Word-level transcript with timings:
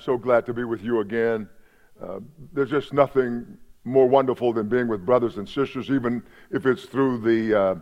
I'm 0.00 0.04
so 0.04 0.16
glad 0.16 0.46
to 0.46 0.54
be 0.54 0.64
with 0.64 0.82
you 0.82 1.00
again. 1.00 1.46
Uh, 2.02 2.20
there's 2.54 2.70
just 2.70 2.94
nothing 2.94 3.58
more 3.84 4.08
wonderful 4.08 4.50
than 4.50 4.66
being 4.66 4.88
with 4.88 5.04
brothers 5.04 5.36
and 5.36 5.46
sisters, 5.46 5.90
even 5.90 6.22
if 6.50 6.64
it's 6.64 6.86
through 6.86 7.18
the 7.18 7.60
uh, 7.60 7.74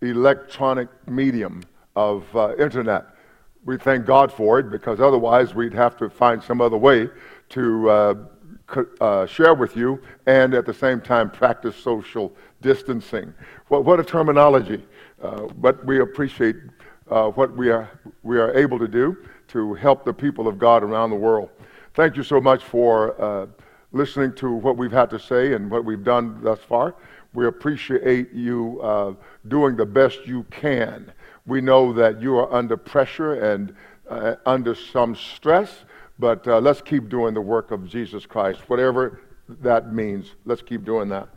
electronic 0.00 0.88
medium 1.06 1.62
of 1.94 2.34
uh, 2.34 2.56
internet. 2.56 3.04
We 3.66 3.76
thank 3.76 4.06
God 4.06 4.32
for 4.32 4.58
it 4.58 4.70
because 4.70 5.00
otherwise 5.00 5.54
we'd 5.54 5.74
have 5.74 5.98
to 5.98 6.08
find 6.08 6.42
some 6.42 6.62
other 6.62 6.78
way 6.78 7.10
to 7.50 7.90
uh, 7.90 8.14
uh, 9.02 9.26
share 9.26 9.52
with 9.52 9.76
you 9.76 10.00
and 10.24 10.54
at 10.54 10.64
the 10.64 10.72
same 10.72 11.02
time 11.02 11.30
practice 11.30 11.76
social 11.76 12.34
distancing. 12.62 13.34
What, 13.68 13.84
what 13.84 14.00
a 14.00 14.04
terminology! 14.04 14.82
Uh, 15.22 15.42
but 15.58 15.84
we 15.84 16.00
appreciate 16.00 16.56
what 17.04 17.54
we 17.54 17.68
are, 17.68 17.90
we 18.22 18.38
are 18.38 18.56
able 18.56 18.78
to 18.78 18.88
do 18.88 19.18
to 19.48 19.74
help 19.74 20.06
the 20.06 20.14
people 20.14 20.48
of 20.48 20.58
God 20.58 20.82
around 20.82 21.10
the 21.10 21.16
world. 21.16 21.50
Thank 21.96 22.18
you 22.18 22.24
so 22.24 22.42
much 22.42 22.62
for 22.62 23.18
uh, 23.18 23.46
listening 23.90 24.34
to 24.34 24.52
what 24.52 24.76
we've 24.76 24.92
had 24.92 25.08
to 25.08 25.18
say 25.18 25.54
and 25.54 25.70
what 25.70 25.82
we've 25.82 26.04
done 26.04 26.38
thus 26.42 26.58
far. 26.58 26.94
We 27.32 27.46
appreciate 27.46 28.34
you 28.34 28.78
uh, 28.82 29.14
doing 29.48 29.76
the 29.76 29.86
best 29.86 30.26
you 30.26 30.42
can. 30.50 31.10
We 31.46 31.62
know 31.62 31.94
that 31.94 32.20
you 32.20 32.36
are 32.36 32.52
under 32.52 32.76
pressure 32.76 33.40
and 33.54 33.74
uh, 34.10 34.34
under 34.44 34.74
some 34.74 35.14
stress, 35.16 35.84
but 36.18 36.46
uh, 36.46 36.60
let's 36.60 36.82
keep 36.82 37.08
doing 37.08 37.32
the 37.32 37.40
work 37.40 37.70
of 37.70 37.88
Jesus 37.88 38.26
Christ, 38.26 38.60
whatever 38.68 39.22
that 39.62 39.94
means. 39.94 40.34
Let's 40.44 40.60
keep 40.60 40.84
doing 40.84 41.08
that. 41.08 41.30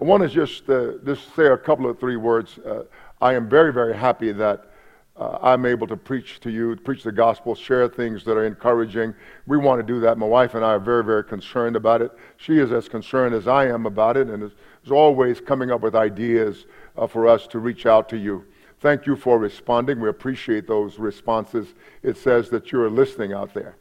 I 0.00 0.04
want 0.04 0.22
to 0.22 0.28
just, 0.28 0.70
uh, 0.70 0.92
just 1.04 1.34
say 1.34 1.46
a 1.46 1.58
couple 1.58 1.90
of 1.90 1.98
three 1.98 2.16
words. 2.16 2.60
Uh, 2.60 2.84
I 3.20 3.34
am 3.34 3.48
very, 3.48 3.72
very 3.72 3.96
happy 3.96 4.30
that 4.30 4.70
uh, 5.16 5.38
I'm 5.42 5.64
able 5.64 5.86
to 5.86 5.96
preach 5.96 6.40
to 6.40 6.50
you, 6.50 6.74
preach 6.76 7.04
the 7.04 7.12
gospel, 7.12 7.54
share 7.54 7.88
things 7.88 8.24
that 8.24 8.36
are 8.36 8.44
encouraging. 8.44 9.14
We 9.46 9.58
want 9.58 9.80
to 9.80 9.86
do 9.86 10.00
that. 10.00 10.18
My 10.18 10.26
wife 10.26 10.54
and 10.54 10.64
I 10.64 10.70
are 10.70 10.80
very, 10.80 11.04
very 11.04 11.22
concerned 11.22 11.76
about 11.76 12.02
it. 12.02 12.10
She 12.36 12.58
is 12.58 12.72
as 12.72 12.88
concerned 12.88 13.34
as 13.34 13.46
I 13.46 13.66
am 13.66 13.86
about 13.86 14.16
it 14.16 14.28
and 14.28 14.42
is, 14.42 14.52
is 14.84 14.90
always 14.90 15.40
coming 15.40 15.70
up 15.70 15.82
with 15.82 15.94
ideas 15.94 16.66
uh, 16.96 17.06
for 17.06 17.28
us 17.28 17.46
to 17.48 17.60
reach 17.60 17.86
out 17.86 18.08
to 18.08 18.16
you. 18.16 18.44
Thank 18.80 19.06
you 19.06 19.14
for 19.14 19.38
responding. 19.38 20.00
We 20.00 20.08
appreciate 20.08 20.66
those 20.66 20.98
responses. 20.98 21.74
It 22.02 22.16
says 22.16 22.50
that 22.50 22.72
you're 22.72 22.90
listening 22.90 23.32
out 23.32 23.54
there. 23.54 23.76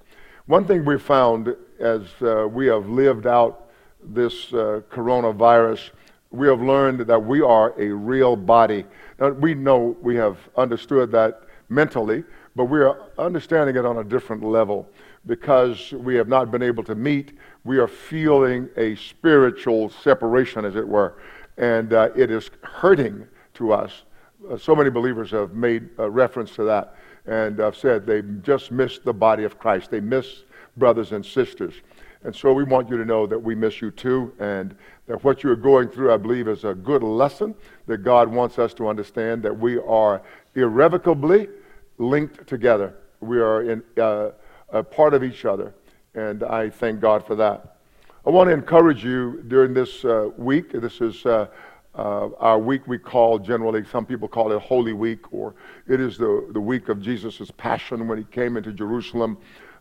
One 0.45 0.65
thing 0.65 0.85
we 0.85 0.99
found 0.99 1.55
as 1.79 2.03
uh, 2.21 2.47
we 2.47 2.67
have 2.67 2.87
lived 2.87 3.25
out 3.25 3.69
this 4.03 4.53
uh, 4.53 4.81
coronavirus 4.91 5.89
we 6.33 6.47
have 6.47 6.61
learned 6.61 7.01
that 7.01 7.23
we 7.23 7.41
are 7.41 7.79
a 7.79 7.89
real 7.89 8.35
body. 8.35 8.83
Now, 9.19 9.29
we 9.29 9.53
know 9.53 9.95
we 10.01 10.15
have 10.15 10.37
understood 10.57 11.11
that 11.11 11.43
mentally, 11.69 12.23
but 12.55 12.65
we 12.65 12.79
are 12.79 12.97
understanding 13.19 13.75
it 13.75 13.85
on 13.85 13.99
a 13.99 14.03
different 14.03 14.43
level 14.43 14.89
because 15.27 15.91
we 15.91 16.15
have 16.15 16.27
not 16.27 16.49
been 16.51 16.63
able 16.63 16.83
to 16.85 16.95
meet. 16.95 17.37
We 17.63 17.77
are 17.77 17.87
feeling 17.87 18.67
a 18.77 18.95
spiritual 18.95 19.89
separation, 19.89 20.65
as 20.65 20.75
it 20.75 20.87
were, 20.87 21.19
and 21.57 21.93
uh, 21.93 22.09
it 22.15 22.31
is 22.31 22.49
hurting 22.63 23.27
to 23.53 23.71
us. 23.71 24.03
Uh, 24.49 24.57
so 24.57 24.75
many 24.75 24.89
believers 24.89 25.29
have 25.31 25.53
made 25.53 25.87
reference 25.97 26.55
to 26.55 26.63
that 26.63 26.95
and 27.27 27.59
have 27.59 27.77
said 27.77 28.07
they 28.07 28.23
just 28.41 28.71
miss 28.71 28.97
the 28.97 29.13
body 29.13 29.43
of 29.43 29.59
Christ. 29.59 29.91
They 29.91 30.01
miss 30.01 30.43
brothers 30.77 31.11
and 31.11 31.23
sisters. 31.23 31.75
And 32.23 32.33
so 32.33 32.53
we 32.53 32.63
want 32.63 32.89
you 32.89 32.97
to 32.97 33.05
know 33.05 33.27
that 33.27 33.37
we 33.37 33.53
miss 33.53 33.81
you 33.81 33.91
too, 33.91 34.33
and 34.39 34.75
that 35.07 35.23
what 35.23 35.43
you're 35.43 35.57
going 35.57 35.89
through, 35.89 36.13
I 36.13 36.17
believe, 36.17 36.47
is 36.47 36.63
a 36.63 36.73
good 36.73 37.03
lesson 37.03 37.53
that 37.87 37.97
God 37.97 38.29
wants 38.29 38.57
us 38.59 38.73
to 38.75 38.87
understand 38.87 39.43
that 39.43 39.57
we 39.57 39.77
are 39.79 40.21
irrevocably 40.55 41.49
linked 41.97 42.47
together. 42.47 42.95
We 43.19 43.39
are 43.39 43.63
in, 43.63 43.83
uh, 43.97 44.31
a 44.69 44.83
part 44.83 45.13
of 45.13 45.23
each 45.23 45.43
other, 45.43 45.73
and 46.15 46.43
I 46.43 46.69
thank 46.69 47.01
God 47.01 47.25
for 47.25 47.35
that. 47.35 47.77
I 48.25 48.29
want 48.29 48.47
to 48.47 48.53
encourage 48.53 49.03
you 49.03 49.43
during 49.47 49.73
this 49.73 50.05
uh, 50.05 50.29
week. 50.37 50.71
This 50.71 51.01
is 51.01 51.25
uh, 51.25 51.47
uh 51.95 52.29
our 52.39 52.57
week 52.57 52.87
we 52.87 52.97
call 52.97 53.37
generally, 53.37 53.83
some 53.85 54.05
people 54.05 54.29
call 54.29 54.51
it 54.53 54.61
Holy 54.61 54.93
Week, 54.93 55.33
or 55.33 55.55
it 55.87 55.99
is 55.99 56.17
the, 56.17 56.49
the 56.53 56.61
week 56.61 56.87
of 56.87 57.01
Jesus' 57.01 57.51
passion 57.57 58.07
when 58.07 58.17
he 58.17 58.23
came 58.23 58.55
into 58.55 58.71
Jerusalem 58.71 59.37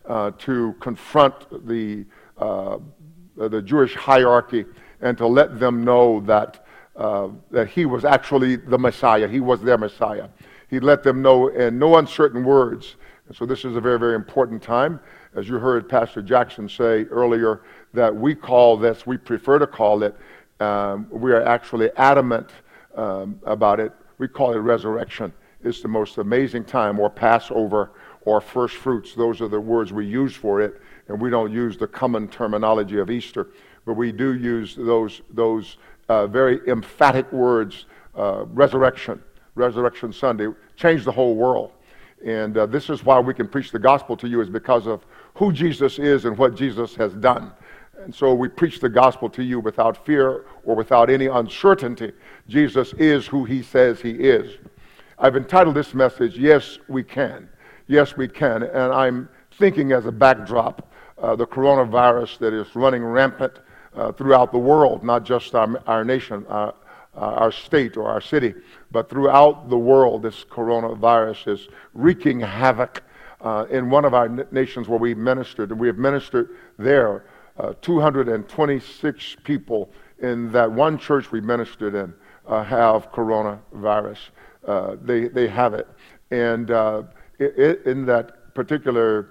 uh, 0.06 0.33
to 0.39 0.75
confront 0.81 1.66
the 1.66 2.05
uh, 2.42 2.78
the 3.36 3.62
Jewish 3.62 3.94
hierarchy 3.94 4.64
and 5.00 5.16
to 5.19 5.26
let 5.26 5.58
them 5.58 5.84
know 5.84 6.20
that, 6.20 6.64
uh, 6.97 7.28
that 7.50 7.69
he 7.69 7.86
was 7.86 8.04
actually 8.04 8.56
the 8.56 8.78
Messiah. 8.78 9.28
He 9.28 9.41
was 9.41 9.60
their 9.62 9.78
Messiah. 9.78 10.28
He 10.69 10.80
let 10.80 11.03
them 11.03 11.22
know 11.22 11.48
in 11.48 11.78
no 11.78 11.97
uncertain 11.97 12.44
words. 12.44 12.97
And 13.28 13.36
so 13.36 13.47
this 13.47 13.64
is 13.64 13.76
a 13.76 13.80
very, 13.80 13.98
very 13.98 14.14
important 14.14 14.62
time. 14.62 15.00
As 15.34 15.48
you 15.48 15.58
heard 15.58 15.88
Pastor 15.88 16.22
Jackson 16.22 16.69
say 16.69 17.04
earlier, 17.04 17.62
that 17.94 18.14
we 18.14 18.34
call 18.34 18.76
this, 18.76 19.06
we 19.06 19.16
prefer 19.16 19.59
to 19.59 19.66
call 19.66 20.03
it, 20.03 20.16
um, 20.60 21.06
we 21.10 21.32
are 21.32 21.42
actually 21.42 21.91
adamant 21.97 22.50
um, 22.97 23.41
about 23.44 23.80
it. 23.80 23.92
We 24.19 24.28
call 24.28 24.53
it 24.54 24.59
resurrection. 24.59 25.32
It's 25.64 25.80
the 25.80 25.88
most 25.88 26.19
amazing 26.19 26.64
time, 26.64 26.98
or 26.98 27.09
Passover, 27.09 27.92
or 28.25 28.41
first 28.41 28.77
fruits. 28.77 29.15
Those 29.15 29.41
are 29.41 29.49
the 29.49 29.60
words 29.60 29.93
we 29.93 30.06
use 30.06 30.34
for 30.34 30.60
it 30.60 30.81
and 31.09 31.21
we 31.21 31.31
don't 31.31 31.53
use 31.53 31.77
the 31.77 31.87
common 31.87 32.28
terminology 32.28 32.99
of 32.99 33.10
Easter, 33.10 33.49
but 33.84 33.94
we 33.94 34.12
do 34.12 34.34
use 34.34 34.75
those, 34.77 35.22
those 35.31 35.77
uh, 36.09 36.27
very 36.27 36.60
emphatic 36.69 37.31
words 37.33 37.87
uh, 38.16 38.44
resurrection, 38.47 39.22
Resurrection 39.55 40.12
Sunday, 40.12 40.49
changed 40.77 41.05
the 41.05 41.12
whole 41.12 41.34
world. 41.34 41.72
And 42.25 42.56
uh, 42.56 42.66
this 42.66 42.88
is 42.88 43.05
why 43.05 43.19
we 43.19 43.34
can 43.34 43.49
preach 43.49 43.72
the 43.72 43.78
gospel 43.78 44.16
to 44.19 44.28
you, 44.28 44.41
is 44.41 44.49
because 44.49 44.87
of 44.87 45.04
who 45.34 45.53
Jesus 45.53 45.99
is 45.99 46.25
and 46.25 46.39
what 46.39 46.54
Jesus 46.54 46.94
has 46.94 47.15
done. 47.15 47.53
And 48.04 48.15
so 48.15 48.34
we 48.34 48.49
preach 48.49 48.81
the 48.81 48.89
gospel 48.89 49.28
to 49.31 49.43
you 49.43 49.60
without 49.60 50.04
fear 50.06 50.47
or 50.65 50.75
without 50.75 51.10
any 51.10 51.27
uncertainty. 51.27 52.12
Jesus 52.49 52.93
is 52.94 53.27
who 53.27 53.44
he 53.44 53.62
says 53.62 54.00
he 54.00 54.12
is. 54.12 54.59
I've 55.19 55.37
entitled 55.37 55.75
this 55.75 55.94
message, 55.94 56.37
Yes, 56.37 56.78
We 56.89 57.03
Can. 57.03 57.49
Yes, 57.92 58.16
We 58.16 58.26
Can. 58.26 58.62
And 58.62 58.91
I'm 58.91 59.28
thinking 59.58 59.92
as 59.92 60.06
a 60.06 60.12
backdrop 60.12 60.91
uh, 61.19 61.36
the 61.36 61.47
coronavirus 61.47 62.38
that 62.38 62.54
is 62.54 62.75
running 62.75 63.04
rampant 63.04 63.58
uh, 63.94 64.12
throughout 64.12 64.50
the 64.50 64.58
world, 64.58 65.04
not 65.04 65.25
just 65.25 65.54
our, 65.54 65.78
our 65.86 66.03
nation, 66.03 66.47
uh, 66.48 66.72
uh, 67.14 67.19
our 67.19 67.53
state, 67.53 67.98
or 67.98 68.08
our 68.08 68.22
city, 68.22 68.54
but 68.92 69.10
throughout 69.10 69.69
the 69.69 69.76
world, 69.76 70.22
this 70.22 70.42
coronavirus 70.42 71.53
is 71.53 71.69
wreaking 71.92 72.41
havoc. 72.41 73.03
Uh, 73.42 73.66
in 73.70 73.91
one 73.91 74.06
of 74.06 74.14
our 74.14 74.28
nations 74.53 74.88
where 74.88 74.98
we 74.98 75.14
ministered, 75.14 75.70
and 75.70 75.78
we 75.78 75.88
have 75.88 75.98
ministered 75.98 76.48
there, 76.78 77.26
226 77.82 79.36
people 79.44 79.91
in 80.20 80.50
that 80.50 80.70
one 80.70 80.97
church 80.97 81.30
we 81.30 81.42
ministered 81.42 81.94
in 81.94 82.14
have 82.48 83.12
coronavirus. 83.12 84.19
they, 85.03 85.28
they 85.28 85.47
have 85.47 85.74
it. 85.74 85.86
And 86.30 86.70
in 87.84 88.06
that 88.06 88.54
particular 88.54 89.30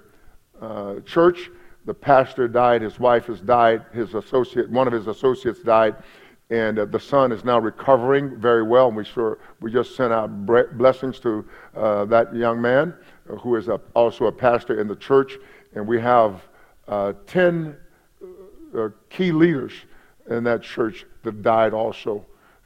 uh, 0.60 1.00
church, 1.00 1.50
the 1.84 1.94
pastor 1.94 2.46
died, 2.46 2.82
his 2.82 3.00
wife 3.00 3.26
has 3.26 3.40
died, 3.40 3.84
his 3.92 4.14
associate, 4.14 4.70
one 4.70 4.86
of 4.86 4.92
his 4.92 5.06
associates 5.06 5.60
died, 5.62 5.96
and 6.50 6.78
uh, 6.78 6.84
the 6.84 7.00
son 7.00 7.32
is 7.32 7.44
now 7.44 7.58
recovering 7.58 8.38
very 8.38 8.62
well. 8.62 8.88
And 8.88 8.96
we 8.96 9.04
sure 9.04 9.38
we 9.60 9.72
just 9.72 9.96
sent 9.96 10.12
out 10.12 10.46
blessings 10.78 11.18
to 11.20 11.44
uh, 11.74 12.04
that 12.06 12.34
young 12.34 12.60
man, 12.60 12.94
uh, 13.30 13.36
who 13.36 13.56
is 13.56 13.68
a, 13.68 13.80
also 13.94 14.26
a 14.26 14.32
pastor 14.32 14.80
in 14.80 14.86
the 14.86 14.96
church, 14.96 15.38
and 15.74 15.86
we 15.86 16.00
have 16.00 16.42
uh, 16.88 17.14
ten 17.26 17.76
uh, 18.76 18.88
key 19.08 19.32
leaders 19.32 19.72
in 20.30 20.44
that 20.44 20.62
church 20.62 21.06
that 21.22 21.42
died 21.42 21.72
also. 21.72 22.24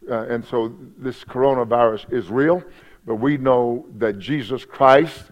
And 0.08 0.44
so 0.44 0.72
this 0.98 1.24
coronavirus 1.24 2.12
is 2.12 2.28
real, 2.28 2.62
but 3.06 3.16
we 3.16 3.36
know 3.38 3.86
that 3.98 4.18
Jesus 4.20 4.64
Christ 4.64 5.30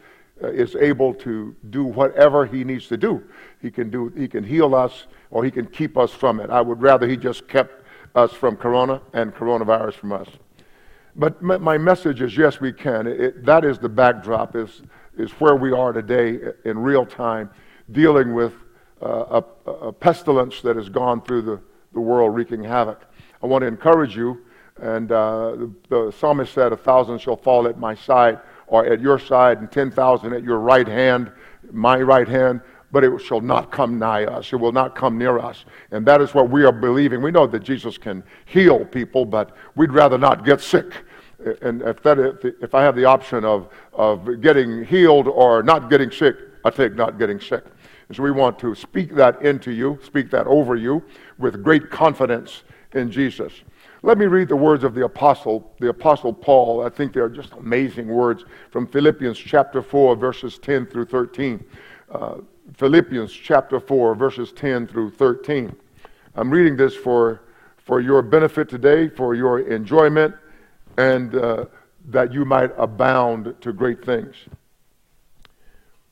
is 0.53 0.77
able 0.77 1.15
to 1.15 1.55
do 1.71 1.85
whatever 1.85 2.47
he 2.47 2.65
needs 2.65 2.89
to 2.89 2.97
do. 2.97 3.23
He 3.61 3.71
can 3.71 3.91
do 3.91 4.09
he 4.17 4.29
can 4.29 4.45
heal 4.45 4.75
us 4.75 5.07
or 5.31 5.45
he 5.45 5.51
can 5.51 5.67
keep 5.67 5.97
us 5.97 6.11
from 6.13 6.41
it. 6.41 6.51
I 6.51 6.61
would 6.61 6.81
rather 6.83 7.07
he 7.07 7.17
just 7.17 7.49
kept 7.49 7.85
us 8.15 8.33
from 8.33 8.57
corona 8.57 9.01
and 9.13 9.35
coronavirus 9.35 9.95
from 9.95 10.13
us. 10.13 10.29
But 11.17 11.43
my 11.43 11.79
message 11.79 12.21
is 12.23 12.37
yes, 12.37 12.61
we 12.61 12.73
can. 12.73 13.07
It, 13.07 13.45
that 13.45 13.65
is 13.65 13.79
the 13.79 13.89
backdrop, 13.89 14.57
is, 14.57 14.83
is 15.17 15.31
where 15.33 15.55
we 15.55 15.71
are 15.73 15.93
today 15.93 16.41
in 16.65 16.79
real 16.79 17.07
time, 17.07 17.51
dealing 17.93 18.35
with 18.35 18.53
uh, 19.01 19.43
a, 19.67 19.71
a, 19.71 19.93
pestilence 19.93 20.61
that 20.63 20.75
has 20.75 20.89
gone 20.89 21.21
through 21.23 21.43
the, 21.43 21.61
the 21.93 22.01
world, 22.01 22.35
wreaking 22.35 22.65
havoc. 22.65 23.03
I 23.43 23.47
want 23.47 23.63
to 23.63 23.69
encourage 23.69 24.17
you, 24.17 24.45
and 24.81 25.13
uh, 25.13 25.53
the, 25.53 25.75
the 25.89 26.11
psalmist 26.19 26.53
said, 26.53 26.73
A 26.73 26.77
thousand 26.77 27.21
shall 27.21 27.37
fall 27.37 27.69
at 27.69 27.79
my 27.79 27.95
side, 27.95 28.41
or 28.67 28.87
at 28.87 29.01
your 29.01 29.19
side, 29.19 29.59
and 29.59 29.71
10,000 29.71 30.33
at 30.33 30.43
your 30.43 30.59
right 30.59 30.89
hand, 30.89 31.31
my 31.73 32.01
right 32.01 32.29
hand, 32.29 32.61
but 32.93 33.03
it 33.03 33.21
shall 33.21 33.41
not 33.41 33.73
come 33.73 33.99
nigh 33.99 34.25
us. 34.25 34.53
It 34.53 34.57
will 34.57 34.73
not 34.73 34.95
come 34.95 35.19
near 35.19 35.39
us. 35.39 35.65
And 35.91 36.07
that 36.07 36.21
is 36.21 36.33
what 36.33 36.49
we 36.49 36.65
are 36.65 36.73
believing. 36.73 37.23
We 37.23 37.33
know 37.33 37.47
that 37.47 37.65
Jesus 37.65 37.99
can 37.99 38.23
heal 38.45 38.85
people, 38.85 39.25
but 39.25 39.57
we'd 39.75 39.91
rather 39.91 40.17
not 40.17 40.45
get 40.45 40.61
sick. 40.61 40.93
And 41.61 41.83
if, 41.83 42.03
that, 42.05 42.55
if 42.63 42.75
I 42.75 42.83
have 42.83 42.95
the 42.95 43.05
option 43.05 43.45
of, 43.45 43.69
of 43.93 44.41
getting 44.41 44.85
healed 44.85 45.27
or 45.27 45.63
not 45.63 45.91
getting 45.91 46.11
sick, 46.11 46.37
I 46.65 46.71
take 46.71 46.95
not 46.95 47.19
getting 47.19 47.41
sick. 47.41 47.65
And 48.09 48.17
So 48.17 48.23
we 48.23 48.31
want 48.31 48.59
to 48.61 48.75
speak 48.75 49.15
that 49.17 49.43
into 49.43 49.73
you, 49.73 49.99
speak 50.05 50.31
that 50.31 50.47
over 50.47 50.77
you 50.77 51.03
with 51.39 51.63
great 51.63 51.91
confidence 51.91 52.63
in 52.93 53.11
Jesus. 53.11 53.53
Let 54.05 54.19
me 54.19 54.27
read 54.27 54.49
the 54.49 54.57
words 54.57 54.85
of 54.85 54.93
the 54.93 55.07
apostle, 55.07 55.73
the 55.81 55.89
apostle 55.89 56.31
Paul. 56.31 56.85
I 56.85 56.91
think 56.91 57.15
they're 57.15 57.31
just 57.31 57.53
amazing 57.53 58.07
words 58.07 58.45
from 58.71 58.87
Philippians 58.87 59.39
chapter 59.39 59.81
4, 59.81 60.15
verses 60.15 60.59
10 60.59 60.85
through 60.85 61.07
13. 61.07 61.65
Uh, 62.11 62.35
Philippians 62.75 63.33
chapter 63.33 63.81
4, 63.81 64.15
verses 64.15 64.53
10 64.53 64.89
through 64.89 65.13
13. 65.13 65.75
I'm 66.35 66.51
reading 66.51 66.77
this 66.77 66.95
for, 66.95 67.45
for 67.79 68.03
your 68.03 68.21
benefit 68.21 68.69
today, 68.69 69.09
for 69.09 69.35
your 69.35 69.61
enjoyment, 69.61 70.35
and 70.99 71.35
uh, 71.35 71.65
that 72.11 72.31
you 72.31 72.45
might 72.45 72.73
abound 72.77 73.55
to 73.63 73.73
great 73.73 74.05
things. 74.05 74.37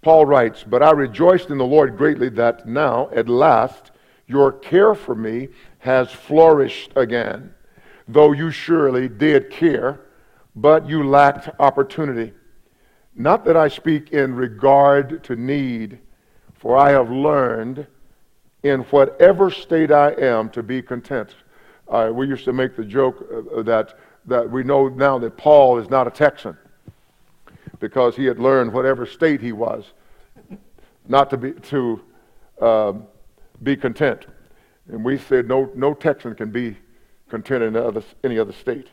Paul 0.01 0.25
writes, 0.25 0.65
But 0.67 0.83
I 0.83 0.93
rejoiced 0.93 1.51
in 1.51 1.59
the 1.59 1.67
Lord 1.67 1.99
greatly 1.99 2.31
that 2.31 2.67
now, 2.67 3.11
at 3.15 3.29
last, 3.29 3.91
your 4.27 4.51
care 4.51 4.95
for 4.95 5.15
me 5.15 5.49
has 5.81 6.11
flourished 6.11 6.93
again, 6.97 7.53
though 8.09 8.33
you 8.33 8.51
surely 8.51 9.09
did 9.09 9.51
care, 9.51 10.01
but 10.55 10.89
you 10.89 11.09
lacked 11.09 11.49
opportunity. 11.59 12.33
Not 13.15 13.45
that 13.45 13.57
I 13.57 13.69
speak 13.69 14.13
in 14.13 14.35
regard 14.35 15.23
to 15.25 15.37
need, 15.37 15.99
for 16.55 16.77
I 16.77 16.91
have 16.91 17.11
learned 17.11 17.87
in 18.63 18.81
whatever 18.85 19.51
state 19.51 19.91
I 19.91 20.13
am 20.13 20.49
to 20.51 20.63
be 20.63 20.83
content. 20.83 21.35
Uh, 21.89 22.11
we 22.13 22.27
used 22.27 22.45
to 22.45 22.53
make 22.53 22.77
the 22.77 22.85
joke 22.85 23.27
uh, 23.57 23.63
that, 23.63 23.99
that 24.27 24.49
we 24.51 24.63
know 24.63 24.89
now 24.89 25.19
that 25.19 25.37
Paul 25.37 25.79
is 25.79 25.91
not 25.91 26.07
a 26.07 26.11
Texan 26.11 26.57
because 27.81 28.15
he 28.15 28.25
had 28.25 28.39
learned 28.39 28.73
whatever 28.73 29.05
state 29.05 29.41
he 29.41 29.53
was 29.53 29.93
not 31.09 31.31
to 31.31 31.37
be 31.37 31.53
to 31.53 32.01
uh, 32.61 32.93
be 33.63 33.77
content. 33.77 34.27
And 34.89 35.05
we 35.05 35.19
said 35.19 35.49
no, 35.49 35.71
no 35.75 35.95
Texan 35.95 36.35
can 36.35 36.51
be 36.51 36.77
content 37.33 37.65
in 37.65 37.75
other, 37.75 38.03
any 38.23 38.39
other 38.39 38.53
state. 38.53 38.89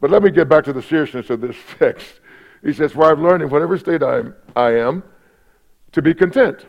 But 0.00 0.12
let 0.12 0.22
me 0.22 0.30
get 0.30 0.48
back 0.48 0.62
to 0.64 0.72
the 0.72 0.82
seriousness 0.82 1.30
of 1.30 1.40
this 1.40 1.56
text. 1.78 2.20
He 2.62 2.72
says, 2.72 2.92
For 2.92 3.04
I've 3.04 3.18
learned 3.18 3.42
in 3.42 3.50
whatever 3.50 3.76
state 3.76 4.04
I 4.04 4.18
am, 4.18 4.34
I 4.54 4.76
am 4.76 5.02
to 5.90 6.00
be 6.00 6.14
content. 6.14 6.64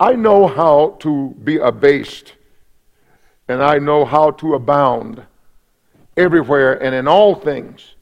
I 0.00 0.14
know 0.14 0.46
how 0.46 0.96
to 1.00 1.36
be 1.44 1.58
abased, 1.58 2.32
and 3.48 3.62
I 3.62 3.78
know 3.78 4.06
how 4.06 4.30
to 4.32 4.54
abound 4.54 5.22
everywhere 6.16 6.82
and 6.82 6.94
in 6.94 7.06
all 7.06 7.34
things. 7.34 7.94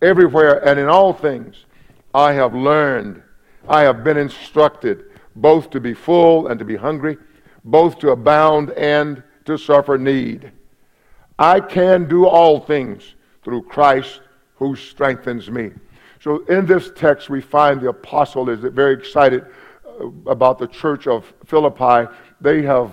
Everywhere 0.00 0.66
and 0.66 0.80
in 0.80 0.88
all 0.88 1.12
things, 1.12 1.66
I 2.14 2.32
have 2.32 2.54
learned 2.54 3.22
I 3.68 3.82
have 3.82 4.04
been 4.04 4.16
instructed 4.16 5.04
both 5.34 5.68
to 5.70 5.80
be 5.80 5.92
full 5.92 6.46
and 6.46 6.58
to 6.58 6.64
be 6.64 6.76
hungry, 6.76 7.18
both 7.64 7.98
to 7.98 8.10
abound 8.10 8.70
and 8.70 9.22
to 9.44 9.58
suffer 9.58 9.98
need. 9.98 10.52
I 11.38 11.60
can 11.60 12.08
do 12.08 12.26
all 12.26 12.60
things 12.60 13.14
through 13.42 13.62
Christ 13.62 14.20
who 14.56 14.74
strengthens 14.74 15.50
me. 15.50 15.70
So 16.20 16.44
in 16.46 16.66
this 16.66 16.90
text, 16.96 17.28
we 17.28 17.40
find 17.40 17.80
the 17.80 17.90
apostle 17.90 18.48
is 18.48 18.60
very 18.60 18.94
excited 18.94 19.44
uh, 19.86 20.08
about 20.26 20.58
the 20.58 20.66
church 20.66 21.06
of 21.06 21.32
Philippi. 21.44 22.10
They 22.40 22.62
have 22.62 22.90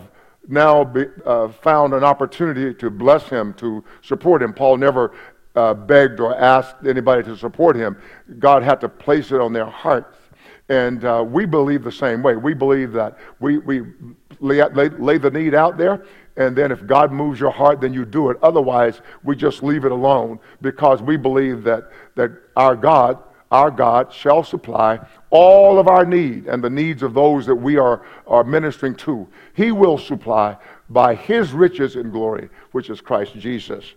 now 0.47 0.83
be, 0.83 1.05
uh, 1.25 1.47
found 1.47 1.93
an 1.93 2.03
opportunity 2.03 2.73
to 2.73 2.89
bless 2.89 3.29
him, 3.29 3.53
to 3.55 3.83
support 4.01 4.43
him. 4.43 4.53
Paul 4.53 4.77
never 4.77 5.13
uh, 5.55 5.73
begged 5.73 6.19
or 6.19 6.35
asked 6.35 6.85
anybody 6.85 7.23
to 7.23 7.37
support 7.37 7.77
him. 7.77 7.97
God 8.39 8.61
had 8.61 8.81
to 8.81 8.89
place 8.89 9.31
it 9.31 9.39
on 9.39 9.53
their 9.53 9.65
hearts 9.65 10.17
and 10.69 11.03
uh, 11.03 11.23
we 11.27 11.45
believe 11.45 11.83
the 11.83 11.91
same 11.91 12.23
way. 12.23 12.35
We 12.35 12.53
believe 12.53 12.93
that 12.93 13.17
we, 13.39 13.57
we 13.59 13.81
lay, 14.39 14.63
lay, 14.69 14.89
lay, 14.89 15.17
the 15.17 15.29
need 15.29 15.53
out 15.53 15.77
there, 15.77 16.05
and 16.35 16.55
then 16.55 16.71
if 16.71 16.85
God 16.87 17.11
moves 17.11 17.39
your 17.39 17.51
heart, 17.51 17.81
then 17.81 17.93
you 17.93 18.05
do 18.05 18.29
it. 18.29 18.37
Otherwise, 18.41 19.01
we 19.23 19.35
just 19.35 19.61
leave 19.61 19.85
it 19.85 19.91
alone 19.91 20.39
because 20.61 21.01
we 21.01 21.15
believe 21.15 21.63
that, 21.63 21.91
that 22.15 22.31
our 22.55 22.75
God, 22.75 23.19
our 23.51 23.69
God 23.69 24.11
shall 24.11 24.43
supply 24.43 24.99
all 25.29 25.77
of 25.77 25.87
our 25.87 26.05
need 26.05 26.47
and 26.47 26.63
the 26.63 26.69
needs 26.69 27.03
of 27.03 27.13
those 27.13 27.45
that 27.45 27.55
we 27.55 27.77
are, 27.77 28.03
are 28.25 28.43
ministering 28.43 28.95
to. 28.95 29.27
He 29.53 29.71
will 29.71 29.97
supply 29.97 30.57
by 30.89 31.13
his 31.13 31.51
riches 31.51 31.95
in 31.95 32.09
glory, 32.09 32.49
which 32.71 32.89
is 32.89 32.99
Christ 32.99 33.35
Jesus. 33.35 33.93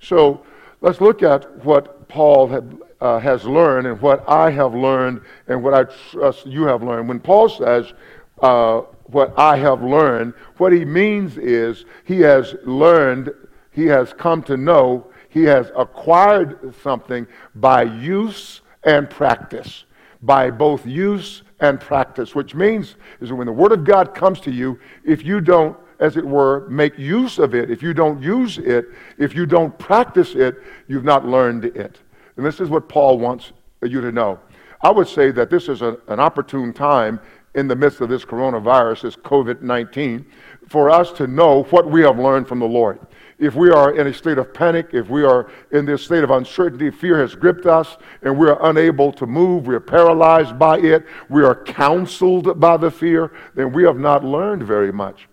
So 0.00 0.44
let's 0.80 1.00
look 1.02 1.22
at 1.22 1.64
what 1.64 2.08
Paul 2.08 2.48
had 2.48 2.78
uh, 3.00 3.18
has 3.18 3.44
learned 3.44 3.86
and 3.86 4.00
what 4.00 4.26
I 4.26 4.50
have 4.50 4.74
learned 4.74 5.20
and 5.48 5.62
what 5.62 5.74
I 5.74 5.84
trust 6.10 6.46
you 6.46 6.62
have 6.64 6.82
learned. 6.82 7.08
When 7.08 7.20
Paul 7.20 7.48
says, 7.50 7.92
uh, 8.40 8.82
what 9.08 9.38
I 9.38 9.56
have 9.56 9.82
learned, 9.82 10.34
what 10.56 10.72
he 10.72 10.84
means 10.84 11.38
is 11.38 11.84
he 12.04 12.20
has 12.20 12.54
learned, 12.64 13.30
he 13.72 13.86
has 13.86 14.12
come 14.12 14.42
to 14.44 14.56
know, 14.56 15.06
he 15.28 15.44
has 15.44 15.70
acquired 15.76 16.74
something 16.82 17.26
by 17.54 17.82
use 17.82 18.62
and 18.84 19.08
practice. 19.08 19.84
By 20.22 20.50
both 20.50 20.86
use 20.86 21.42
and 21.60 21.78
practice, 21.78 22.34
which 22.34 22.54
means 22.54 22.96
is 23.20 23.28
that 23.28 23.34
when 23.34 23.46
the 23.46 23.52
Word 23.52 23.72
of 23.72 23.84
God 23.84 24.14
comes 24.14 24.40
to 24.40 24.50
you, 24.50 24.78
if 25.04 25.24
you 25.24 25.40
don't 25.40 25.76
as 25.98 26.16
it 26.16 26.24
were, 26.24 26.68
make 26.68 26.98
use 26.98 27.38
of 27.38 27.54
it. 27.54 27.70
If 27.70 27.82
you 27.82 27.94
don't 27.94 28.20
use 28.22 28.58
it, 28.58 28.86
if 29.18 29.34
you 29.34 29.46
don't 29.46 29.76
practice 29.78 30.34
it, 30.34 30.56
you've 30.88 31.04
not 31.04 31.26
learned 31.26 31.64
it. 31.64 32.00
And 32.36 32.44
this 32.44 32.60
is 32.60 32.68
what 32.68 32.88
Paul 32.88 33.18
wants 33.18 33.52
you 33.82 34.00
to 34.00 34.12
know. 34.12 34.38
I 34.82 34.90
would 34.90 35.08
say 35.08 35.30
that 35.30 35.50
this 35.50 35.68
is 35.68 35.82
a, 35.82 35.96
an 36.08 36.20
opportune 36.20 36.72
time 36.72 37.18
in 37.56 37.66
the 37.66 37.74
midst 37.74 38.00
of 38.00 38.08
this 38.08 38.24
coronavirus, 38.24 39.02
this 39.02 39.16
COVID 39.16 39.62
19, 39.62 40.24
for 40.68 40.90
us 40.90 41.10
to 41.12 41.26
know 41.26 41.64
what 41.64 41.90
we 41.90 42.02
have 42.02 42.18
learned 42.18 42.46
from 42.46 42.60
the 42.60 42.66
Lord. 42.66 43.00
If 43.38 43.54
we 43.54 43.70
are 43.70 43.98
in 43.98 44.06
a 44.06 44.14
state 44.14 44.38
of 44.38 44.54
panic, 44.54 44.90
if 44.92 45.08
we 45.08 45.24
are 45.24 45.50
in 45.72 45.84
this 45.84 46.04
state 46.04 46.22
of 46.22 46.30
uncertainty, 46.30 46.90
fear 46.90 47.18
has 47.18 47.34
gripped 47.34 47.66
us, 47.66 47.96
and 48.22 48.38
we 48.38 48.48
are 48.48 48.58
unable 48.70 49.12
to 49.12 49.26
move, 49.26 49.66
we 49.66 49.74
are 49.74 49.80
paralyzed 49.80 50.58
by 50.58 50.78
it, 50.78 51.04
we 51.28 51.44
are 51.44 51.54
counseled 51.64 52.60
by 52.60 52.76
the 52.76 52.90
fear, 52.90 53.32
then 53.54 53.72
we 53.72 53.84
have 53.84 53.98
not 53.98 54.24
learned 54.24 54.62
very 54.62 54.92
much. 54.92 55.28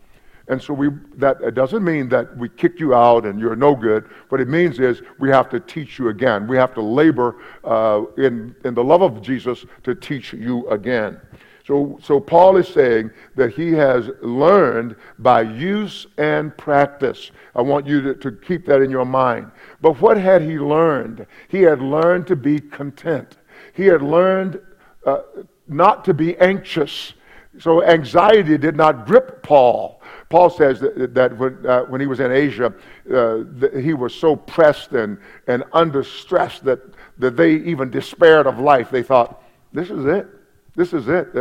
And 0.50 0.62
so 0.62 0.74
we, 0.74 0.90
that 1.16 1.40
it 1.42 1.56
doesn't 1.56 1.84
mean 1.84 2.10
that 2.10 2.36
we 2.38 2.50
kick 2.50 2.78
you 2.78 2.94
out 2.94 3.26
and 3.26 3.40
you're 3.40 3.56
no 3.56 3.76
good. 3.76 4.10
What 4.28 4.42
it 4.42 4.50
means 4.50 4.78
is 4.78 5.02
we 5.18 5.30
have 5.30 5.50
to 5.52 5.60
teach 5.62 5.98
you 5.98 6.10
again. 6.10 6.48
We 6.48 6.58
have 6.58 6.74
to 6.74 6.82
labor 6.82 7.38
uh, 7.64 8.04
in, 8.18 8.54
in 8.66 8.74
the 8.74 8.84
love 8.84 9.02
of 9.02 9.22
Jesus 9.22 9.66
to 9.84 9.96
teach 9.96 10.34
you 10.34 10.68
again. 10.68 11.22
So, 11.66 11.98
so 12.04 12.20
Paul 12.20 12.58
is 12.58 12.68
saying 12.68 13.12
that 13.36 13.54
he 13.54 13.72
has 13.72 14.10
learned 14.22 14.98
by 15.20 15.44
use 15.44 16.08
and 16.18 16.56
practice. 16.58 17.32
I 17.56 17.62
want 17.62 17.88
you 17.88 18.02
to, 18.02 18.16
to 18.16 18.32
keep 18.34 18.66
that 18.66 18.82
in 18.82 18.92
your 18.92 19.06
mind. 19.06 19.50
But 19.82 20.02
what 20.02 20.18
had 20.18 20.42
he 20.42 20.60
learned? 20.60 21.26
He 21.48 21.62
had 21.62 21.82
learned 21.82 22.28
to 22.28 22.36
be 22.36 22.60
content. 22.60 23.38
He 23.74 23.86
had 23.86 24.02
learned 24.02 24.60
uh, 25.06 25.22
not 25.68 26.04
to 26.06 26.14
be 26.14 26.38
anxious. 26.38 27.14
So 27.60 27.82
anxiety 27.84 28.58
did 28.58 28.76
not 28.76 29.06
grip 29.06 29.42
Paul. 29.42 30.02
Paul 30.30 30.50
says 30.50 30.82
that, 30.82 31.14
that 31.14 31.38
when, 31.38 31.66
uh, 31.66 31.84
when, 31.84 32.02
he 32.02 32.08
was 32.08 32.20
in 32.20 32.32
Asia, 32.32 32.74
uh, 33.14 33.44
he 33.80 33.94
was 33.94 34.14
so 34.14 34.36
pressed 34.36 34.92
and, 34.92 35.18
and 35.48 35.64
under 35.72 36.04
stress 36.04 36.60
that, 36.60 36.80
that 37.20 37.38
they 37.38 37.56
even 37.56 37.90
despaired 37.90 38.48
of 38.48 38.60
life. 38.60 38.90
They 38.90 39.04
thought, 39.04 39.44
this 39.72 39.90
is 39.90 40.06
it. 40.06 40.28
This 40.76 40.94
is 40.94 41.08
it. 41.08 41.34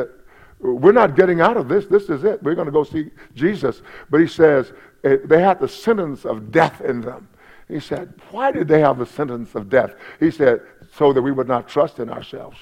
we're 0.61 0.93
not 0.93 1.17
getting 1.17 1.41
out 1.41 1.57
of 1.57 1.69
this. 1.69 1.87
This 1.87 2.09
is 2.09 2.25
it. 2.25 2.43
We're 2.43 2.55
going 2.55 2.67
to 2.67 2.73
go 2.73 2.85
see 2.85 3.11
Jesus. 3.35 3.83
But 4.11 4.21
he 4.21 4.27
says 4.27 4.73
eh, 5.05 5.17
they 5.25 5.41
had 5.41 5.61
the 5.61 5.69
sentence 5.69 6.25
of 6.25 6.53
death 6.53 6.81
in 6.81 7.01
them. 7.01 7.29
He 7.69 7.81
said, 7.81 8.13
why 8.31 8.51
did 8.51 8.69
they 8.69 8.81
have 8.81 8.99
the 8.99 9.07
sentence 9.07 9.55
of 9.55 9.71
death? 9.71 9.95
He 10.21 10.31
said, 10.31 10.61
so 10.95 11.13
that 11.13 11.23
we 11.23 11.33
would 11.33 11.49
not 11.49 11.69
trust 11.69 11.99
in 12.01 12.11
ourselves, 12.11 12.59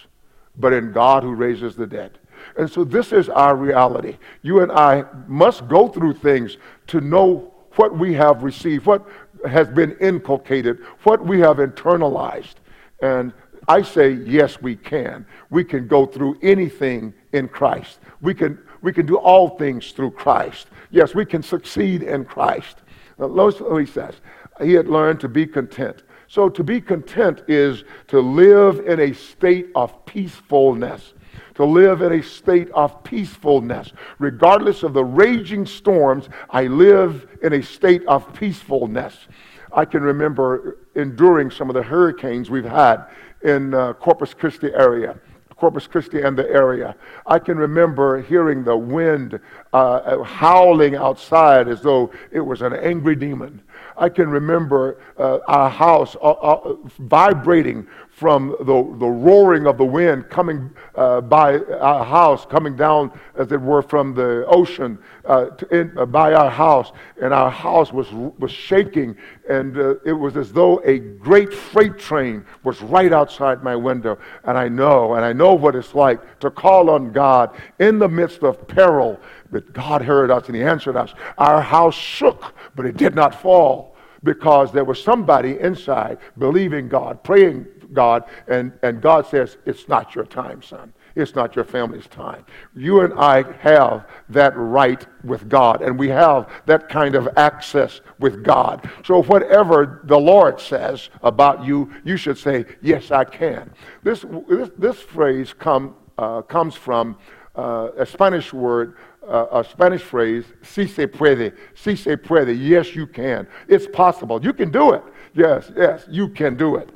but 0.56 0.72
in 0.72 0.92
God 0.92 1.24
who 1.24 1.34
raises 1.34 1.74
the 1.74 1.86
dead. 1.86 2.18
And 2.56 2.70
so 2.70 2.84
this 2.84 3.12
is 3.12 3.28
our 3.28 3.56
reality. 3.56 4.16
You 4.42 4.60
and 4.60 4.70
I 4.70 5.04
must 5.26 5.68
go 5.68 5.88
through 5.88 6.14
things 6.14 6.58
to 6.88 7.00
know 7.00 7.52
what 7.76 7.96
we 7.96 8.14
have 8.14 8.42
received, 8.42 8.86
what 8.86 9.06
has 9.48 9.68
been 9.68 9.96
inculcated, 10.00 10.78
what 11.02 11.24
we 11.24 11.40
have 11.40 11.56
internalized. 11.58 12.54
And 13.02 13.32
I 13.68 13.82
say, 13.82 14.12
yes, 14.12 14.60
we 14.60 14.76
can. 14.76 15.26
We 15.50 15.64
can 15.64 15.86
go 15.86 16.06
through 16.06 16.38
anything 16.42 17.14
in 17.32 17.48
Christ. 17.48 17.98
We 18.20 18.34
can, 18.34 18.58
we 18.82 18.92
can 18.92 19.06
do 19.06 19.16
all 19.16 19.50
things 19.50 19.92
through 19.92 20.12
Christ. 20.12 20.68
Yes, 20.90 21.14
we 21.14 21.24
can 21.24 21.42
succeed 21.42 22.02
in 22.02 22.24
Christ. 22.24 22.78
What 23.16 23.78
he 23.78 23.86
says. 23.86 24.14
He 24.62 24.72
had 24.72 24.88
learned 24.88 25.20
to 25.20 25.28
be 25.28 25.46
content. 25.46 26.02
So 26.26 26.48
to 26.48 26.62
be 26.62 26.80
content 26.80 27.42
is 27.48 27.84
to 28.08 28.20
live 28.20 28.80
in 28.86 29.00
a 29.00 29.12
state 29.12 29.68
of 29.74 30.04
peacefulness 30.06 31.14
to 31.54 31.64
live 31.64 32.00
in 32.00 32.12
a 32.12 32.22
state 32.22 32.70
of 32.70 33.04
peacefulness. 33.04 33.92
Regardless 34.18 34.82
of 34.82 34.94
the 34.94 35.04
raging 35.04 35.66
storms, 35.66 36.28
I 36.48 36.64
live 36.64 37.28
in 37.42 37.52
a 37.52 37.62
state 37.62 38.02
of 38.06 38.32
peacefulness. 38.32 39.28
I 39.72 39.84
can 39.84 40.02
remember 40.02 40.78
enduring 40.94 41.50
some 41.50 41.68
of 41.68 41.74
the 41.74 41.82
hurricanes 41.82 42.50
we've 42.50 42.64
had 42.64 43.04
in 43.42 43.74
uh, 43.74 43.92
Corpus 43.94 44.34
Christi 44.34 44.68
area. 44.74 45.16
Corpus 45.60 45.86
Christi 45.86 46.22
and 46.22 46.38
the 46.38 46.48
area. 46.50 46.96
I 47.26 47.38
can 47.38 47.58
remember 47.58 48.22
hearing 48.22 48.64
the 48.64 48.76
wind 48.76 49.38
uh, 49.74 50.22
howling 50.22 50.96
outside 50.96 51.68
as 51.68 51.82
though 51.82 52.10
it 52.32 52.40
was 52.40 52.62
an 52.62 52.72
angry 52.72 53.14
demon. 53.14 53.62
I 54.00 54.08
can 54.08 54.30
remember 54.30 54.98
uh, 55.18 55.40
our 55.46 55.68
house 55.68 56.16
uh, 56.16 56.30
uh, 56.30 56.76
vibrating 57.00 57.86
from 58.08 58.56
the, 58.60 58.96
the 58.98 59.06
roaring 59.06 59.66
of 59.66 59.76
the 59.76 59.84
wind 59.84 60.28
coming 60.30 60.70
uh, 60.94 61.20
by 61.20 61.58
our 61.58 62.04
house, 62.04 62.44
coming 62.46 62.76
down, 62.76 63.12
as 63.36 63.52
it 63.52 63.60
were, 63.60 63.82
from 63.82 64.14
the 64.14 64.44
ocean 64.46 64.98
uh, 65.26 65.50
in, 65.70 65.96
uh, 65.96 66.06
by 66.06 66.32
our 66.32 66.50
house. 66.50 66.92
And 67.22 67.32
our 67.34 67.50
house 67.50 67.92
was, 67.92 68.10
was 68.12 68.50
shaking, 68.50 69.16
and 69.48 69.76
it 70.04 70.12
was 70.12 70.36
as 70.36 70.52
though 70.52 70.82
a 70.84 70.98
great 70.98 71.52
freight 71.52 71.98
train 71.98 72.44
was 72.64 72.80
right 72.82 73.12
outside 73.12 73.62
my 73.62 73.76
window. 73.76 74.18
And 74.44 74.56
I 74.56 74.68
know, 74.68 75.14
and 75.14 75.24
I 75.24 75.32
know 75.32 75.54
what 75.54 75.76
it's 75.76 75.94
like 75.94 76.40
to 76.40 76.50
call 76.50 76.90
on 76.90 77.12
God 77.12 77.56
in 77.78 77.98
the 77.98 78.08
midst 78.08 78.42
of 78.42 78.66
peril. 78.66 79.20
But 79.50 79.72
God 79.72 80.02
heard 80.02 80.30
us 80.30 80.46
and 80.46 80.56
He 80.56 80.62
answered 80.62 80.96
us. 80.96 81.14
Our 81.38 81.60
house 81.60 81.94
shook, 81.94 82.54
but 82.74 82.86
it 82.86 82.96
did 82.96 83.14
not 83.14 83.34
fall 83.34 83.96
because 84.22 84.72
there 84.72 84.84
was 84.84 85.02
somebody 85.02 85.58
inside 85.58 86.18
believing 86.38 86.88
God, 86.88 87.22
praying 87.24 87.66
God, 87.92 88.24
and, 88.48 88.72
and 88.82 89.00
God 89.00 89.26
says, 89.26 89.56
It's 89.66 89.88
not 89.88 90.14
your 90.14 90.26
time, 90.26 90.62
son. 90.62 90.92
It's 91.16 91.34
not 91.34 91.56
your 91.56 91.64
family's 91.64 92.06
time. 92.06 92.44
You 92.74 93.00
and 93.00 93.12
I 93.14 93.42
have 93.58 94.08
that 94.28 94.52
right 94.56 95.04
with 95.24 95.48
God, 95.48 95.82
and 95.82 95.98
we 95.98 96.08
have 96.08 96.48
that 96.66 96.88
kind 96.88 97.14
of 97.16 97.28
access 97.36 98.00
with 98.20 98.44
God. 98.44 98.88
So, 99.04 99.22
whatever 99.22 100.02
the 100.04 100.18
Lord 100.18 100.60
says 100.60 101.10
about 101.22 101.64
you, 101.64 101.92
you 102.04 102.16
should 102.16 102.38
say, 102.38 102.64
Yes, 102.80 103.10
I 103.10 103.24
can. 103.24 103.72
This, 104.02 104.24
this, 104.48 104.70
this 104.78 105.00
phrase 105.00 105.52
come, 105.52 105.96
uh, 106.16 106.42
comes 106.42 106.74
from 106.74 107.16
uh, 107.56 107.90
a 107.96 108.06
Spanish 108.06 108.52
word 108.52 108.96
a 109.30 109.64
Spanish 109.70 110.02
phrase, 110.02 110.44
si 110.62 110.86
se 110.86 111.06
puede, 111.06 111.56
si 111.74 111.94
se 111.94 112.16
puede, 112.16 112.56
yes, 112.58 112.94
you 112.96 113.06
can. 113.06 113.46
It's 113.68 113.86
possible. 113.86 114.42
You 114.42 114.52
can 114.52 114.70
do 114.70 114.92
it. 114.92 115.02
Yes, 115.34 115.70
yes, 115.76 116.04
you 116.10 116.28
can 116.28 116.56
do 116.56 116.76
it. 116.76 116.90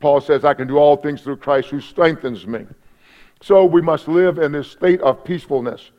Paul 0.00 0.20
says, 0.20 0.44
I 0.44 0.54
can 0.54 0.68
do 0.68 0.76
all 0.76 0.96
things 0.96 1.22
through 1.22 1.38
Christ 1.38 1.70
who 1.70 1.80
strengthens 1.80 2.46
me. 2.46 2.66
So 3.40 3.64
we 3.64 3.80
must 3.80 4.06
live 4.06 4.38
in 4.38 4.52
this 4.52 4.70
state 4.70 5.00
of 5.00 5.24
peacefulness. 5.24 5.90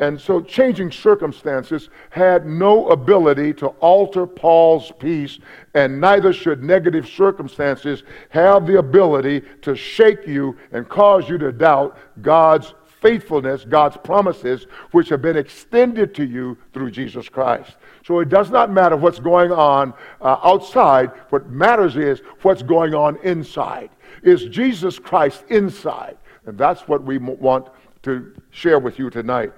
And 0.00 0.20
so 0.20 0.40
changing 0.40 0.90
circumstances 0.90 1.88
had 2.10 2.46
no 2.46 2.88
ability 2.88 3.54
to 3.54 3.68
alter 3.78 4.26
Paul's 4.26 4.92
peace, 4.98 5.38
and 5.74 6.00
neither 6.00 6.32
should 6.32 6.64
negative 6.64 7.08
circumstances 7.08 8.02
have 8.30 8.66
the 8.66 8.78
ability 8.78 9.42
to 9.62 9.76
shake 9.76 10.26
you 10.26 10.56
and 10.72 10.88
cause 10.88 11.28
you 11.28 11.38
to 11.38 11.52
doubt 11.52 11.96
God's 12.22 12.74
faithfulness, 13.04 13.66
God's 13.66 13.98
promises, 13.98 14.66
which 14.92 15.10
have 15.10 15.20
been 15.20 15.36
extended 15.36 16.14
to 16.14 16.24
you 16.24 16.56
through 16.72 16.90
Jesus 16.90 17.28
Christ. 17.28 17.76
So 18.06 18.20
it 18.20 18.30
does 18.30 18.50
not 18.50 18.70
matter 18.72 18.96
what's 18.96 19.20
going 19.20 19.52
on 19.52 19.92
uh, 20.22 20.38
outside. 20.42 21.10
What 21.28 21.50
matters 21.50 21.96
is 21.96 22.20
what's 22.40 22.62
going 22.62 22.94
on 22.94 23.18
inside. 23.22 23.90
Is 24.22 24.46
Jesus 24.46 24.98
Christ 24.98 25.44
inside? 25.50 26.16
And 26.46 26.56
that's 26.56 26.88
what 26.88 27.02
we 27.04 27.18
want 27.18 27.68
to 28.04 28.34
share 28.50 28.78
with 28.78 28.98
you 28.98 29.10
tonight. 29.10 29.52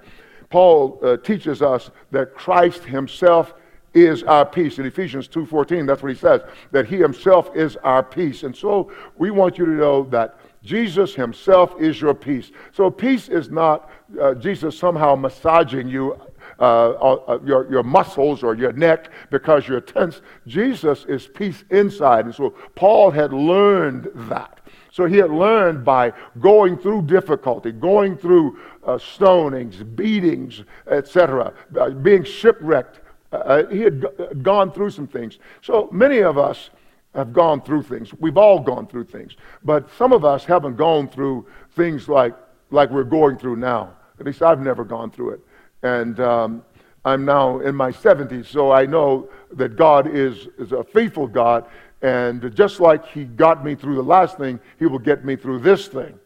Paul 0.51 0.99
uh, 1.03 1.17
teaches 1.19 1.63
us 1.63 1.93
that 2.11 2.35
Christ 2.35 2.83
himself 2.83 3.55
is 3.95 4.25
our 4.25 4.45
peace. 4.45 4.81
In 4.81 4.87
Ephesians 4.87 5.29
2:14, 5.29 5.87
that's 5.87 6.03
what 6.03 6.11
he 6.11 6.19
says, 6.19 6.41
that 6.73 6.87
he 6.87 6.97
himself 6.97 7.55
is 7.55 7.77
our 7.77 8.03
peace. 8.03 8.43
And 8.43 8.55
so 8.55 8.93
we 9.17 9.31
want 9.31 9.57
you 9.57 9.67
to 9.67 9.73
know 9.73 10.03
that 10.11 10.39
Jesus 10.67 11.15
himself 11.15 11.81
is 11.81 12.01
your 12.01 12.15
peace. 12.15 12.51
So 12.73 12.91
peace 12.91 13.29
is 13.29 13.51
not 13.51 13.91
uh, 14.21 14.35
Jesus 14.35 14.77
somehow 14.77 15.15
massaging 15.15 15.89
you, 15.89 16.21
uh, 16.59 16.91
uh, 16.91 17.39
your, 17.45 17.71
your 17.71 17.83
muscles 17.83 18.43
or 18.43 18.55
your 18.55 18.73
neck 18.73 19.11
because 19.31 19.69
you're 19.69 19.81
tense. 19.81 20.21
Jesus 20.47 21.05
is 21.05 21.29
peace 21.29 21.65
inside. 21.71 22.25
And 22.25 22.35
so 22.35 22.51
Paul 22.75 23.11
had 23.11 23.33
learned 23.33 24.11
that. 24.29 24.61
So 24.91 25.05
he 25.05 25.19
had 25.19 25.31
learned 25.31 25.85
by 25.85 26.13
going 26.41 26.79
through 26.79 27.03
difficulty, 27.03 27.71
going 27.71 28.17
through 28.17 28.59
uh, 28.85 28.97
stonings, 28.97 29.85
beatings, 29.95 30.65
etc., 30.91 31.53
uh, 31.79 31.91
being 31.91 32.25
shipwrecked. 32.25 33.01
Uh, 33.31 33.65
he 33.67 33.81
had 33.81 34.01
g- 34.01 34.09
gone 34.43 34.73
through 34.73 34.91
some 34.91 35.07
things. 35.07 35.39
So 35.61 35.91
many 35.93 36.21
of 36.21 36.39
us 36.39 36.71
have 37.17 37.33
gone 37.33 37.63
through 37.63 37.83
things. 37.83 38.13
We've 38.21 38.37
all 38.37 38.61
gone 38.61 38.87
through 38.87 39.05
things. 39.05 39.37
But 39.65 39.89
some 39.97 40.13
of 40.13 40.25
us 40.25 40.45
haven't 40.45 40.77
gone 40.77 41.09
through 41.09 41.47
things 41.73 42.09
like, 42.09 42.35
like 42.71 42.91
we're 42.91 43.05
going 43.05 43.39
through 43.39 43.57
now. 43.57 43.95
At 44.21 44.27
least 44.27 44.43
I've 44.43 44.61
never 44.61 44.85
gone 44.85 45.11
through 45.11 45.31
it. 45.31 45.41
And 45.83 46.21
um, 46.21 46.63
I'm 47.05 47.25
now 47.25 47.61
in 47.61 47.75
my 47.75 47.91
70s, 47.91 48.47
so 48.47 48.71
I 48.71 48.87
know 48.87 49.29
that 49.53 49.77
God 49.77 50.15
is, 50.15 50.49
is 50.59 50.73
a 50.73 50.85
faithful 50.85 51.27
God. 51.27 51.65
And 52.03 52.55
just 52.55 52.81
like 52.81 53.07
He 53.09 53.25
got 53.25 53.65
me 53.65 53.75
through 53.75 53.97
the 53.97 54.03
last 54.03 54.37
thing, 54.37 54.61
He 54.79 54.87
will 54.87 54.99
get 54.99 55.25
me 55.25 55.37
through 55.37 55.61
this 55.61 55.89
thing. 55.89 56.19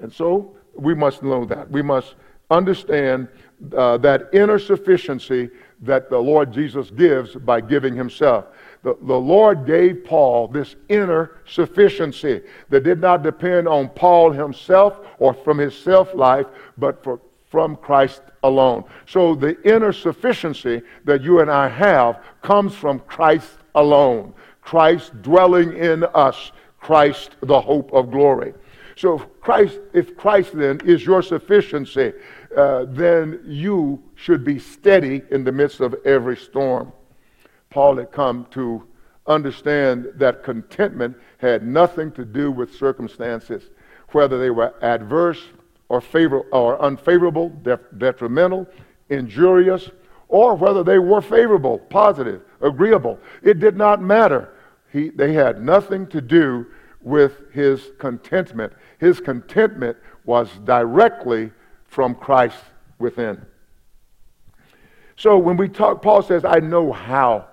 And 0.00 0.12
so 0.12 0.54
we 0.74 0.94
must 0.94 1.22
know 1.22 1.44
that. 1.46 1.70
We 1.70 1.82
must 1.82 2.14
understand 2.50 3.28
uh, 3.76 3.96
that 3.98 4.28
inner 4.32 4.58
sufficiency 4.58 5.50
that 5.82 6.10
the 6.10 6.18
Lord 6.18 6.52
Jesus 6.52 6.90
gives 6.90 7.34
by 7.34 7.60
giving 7.60 7.94
Himself 7.94 8.46
the, 8.86 8.96
the 9.02 9.18
Lord 9.18 9.66
gave 9.66 10.04
Paul 10.04 10.46
this 10.46 10.76
inner 10.88 11.40
sufficiency 11.44 12.40
that 12.68 12.84
did 12.84 13.00
not 13.00 13.24
depend 13.24 13.66
on 13.66 13.88
Paul 13.88 14.30
himself 14.30 15.00
or 15.18 15.34
from 15.34 15.58
his 15.58 15.76
self 15.76 16.14
life, 16.14 16.46
but 16.78 17.02
for, 17.02 17.18
from 17.50 17.74
Christ 17.74 18.22
alone. 18.44 18.84
So 19.06 19.34
the 19.34 19.60
inner 19.68 19.92
sufficiency 19.92 20.82
that 21.04 21.20
you 21.22 21.40
and 21.40 21.50
I 21.50 21.68
have 21.68 22.22
comes 22.42 22.76
from 22.76 23.00
Christ 23.00 23.58
alone. 23.74 24.32
Christ 24.60 25.20
dwelling 25.20 25.76
in 25.76 26.04
us, 26.14 26.52
Christ 26.78 27.34
the 27.40 27.60
hope 27.60 27.92
of 27.92 28.12
glory. 28.12 28.54
So 28.94 29.18
Christ, 29.18 29.80
if 29.94 30.16
Christ 30.16 30.52
then 30.54 30.80
is 30.84 31.04
your 31.04 31.22
sufficiency, 31.22 32.12
uh, 32.56 32.84
then 32.88 33.40
you 33.44 34.00
should 34.16 34.44
be 34.44 34.58
steady 34.58 35.22
in 35.30 35.44
the 35.44 35.52
midst 35.52 35.80
of 35.80 35.94
every 36.04 36.36
storm. 36.36 36.92
Paul 37.70 37.96
had 37.96 38.10
come 38.10 38.46
to 38.50 38.82
understand 39.26 40.08
that 40.16 40.42
contentment 40.42 41.16
had 41.38 41.66
nothing 41.66 42.10
to 42.12 42.24
do 42.24 42.50
with 42.50 42.74
circumstances, 42.74 43.62
whether 44.12 44.38
they 44.38 44.50
were 44.50 44.74
adverse 44.82 45.42
or, 45.88 46.00
favor- 46.00 46.46
or 46.52 46.80
unfavorable, 46.82 47.50
detrimental, 47.98 48.66
injurious, 49.10 49.90
or 50.28 50.54
whether 50.54 50.82
they 50.82 50.98
were 50.98 51.20
favorable, 51.20 51.78
positive, 51.78 52.42
agreeable. 52.60 53.18
It 53.42 53.60
did 53.60 53.76
not 53.76 54.02
matter. 54.02 54.54
He, 54.92 55.10
they 55.10 55.32
had 55.34 55.62
nothing 55.62 56.06
to 56.08 56.20
do 56.20 56.66
with 57.02 57.52
his 57.52 57.90
contentment. 57.98 58.72
His 58.98 59.20
contentment 59.20 59.96
was 60.24 60.50
directly 60.64 61.52
from 61.84 62.14
Christ 62.14 62.58
within. 62.98 63.44
So 65.16 65.38
when 65.38 65.56
we 65.56 65.68
talk, 65.68 66.02
Paul 66.02 66.22
says, 66.22 66.44
I 66.44 66.60
know 66.60 66.92
how 66.92 67.46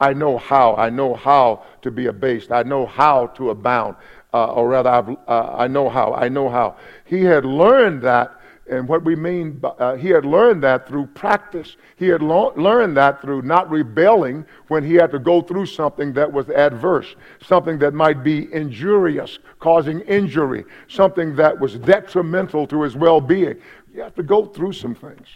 I 0.00 0.12
know 0.12 0.36
how. 0.36 0.74
I 0.76 0.90
know 0.90 1.14
how 1.14 1.64
to 1.82 1.90
be 1.90 2.06
abased. 2.06 2.52
I 2.52 2.62
know 2.62 2.86
how 2.86 3.28
to 3.28 3.50
abound. 3.50 3.96
Uh, 4.34 4.52
or 4.52 4.68
rather, 4.68 5.16
uh, 5.26 5.54
i 5.56 5.66
know 5.66 5.88
how. 5.88 6.12
I 6.12 6.28
know 6.28 6.48
how. 6.48 6.76
He 7.06 7.22
had 7.22 7.46
learned 7.46 8.02
that, 8.02 8.38
and 8.68 8.86
what 8.86 9.02
we 9.04 9.16
mean, 9.16 9.52
by, 9.52 9.68
uh, 9.68 9.96
he 9.96 10.10
had 10.10 10.26
learned 10.26 10.62
that 10.64 10.86
through 10.86 11.06
practice. 11.06 11.76
He 11.96 12.08
had 12.08 12.20
lo- 12.20 12.52
learned 12.56 12.98
that 12.98 13.22
through 13.22 13.42
not 13.42 13.70
rebelling 13.70 14.44
when 14.68 14.84
he 14.84 14.94
had 14.94 15.10
to 15.12 15.18
go 15.18 15.40
through 15.40 15.66
something 15.66 16.12
that 16.12 16.30
was 16.30 16.50
adverse, 16.50 17.16
something 17.42 17.78
that 17.78 17.94
might 17.94 18.22
be 18.22 18.52
injurious, 18.52 19.38
causing 19.58 20.00
injury, 20.00 20.64
something 20.88 21.34
that 21.36 21.58
was 21.58 21.78
detrimental 21.78 22.66
to 22.66 22.82
his 22.82 22.94
well 22.96 23.22
being. 23.22 23.56
You 23.94 24.02
have 24.02 24.14
to 24.16 24.22
go 24.22 24.44
through 24.44 24.74
some 24.74 24.94
things. 24.94 25.28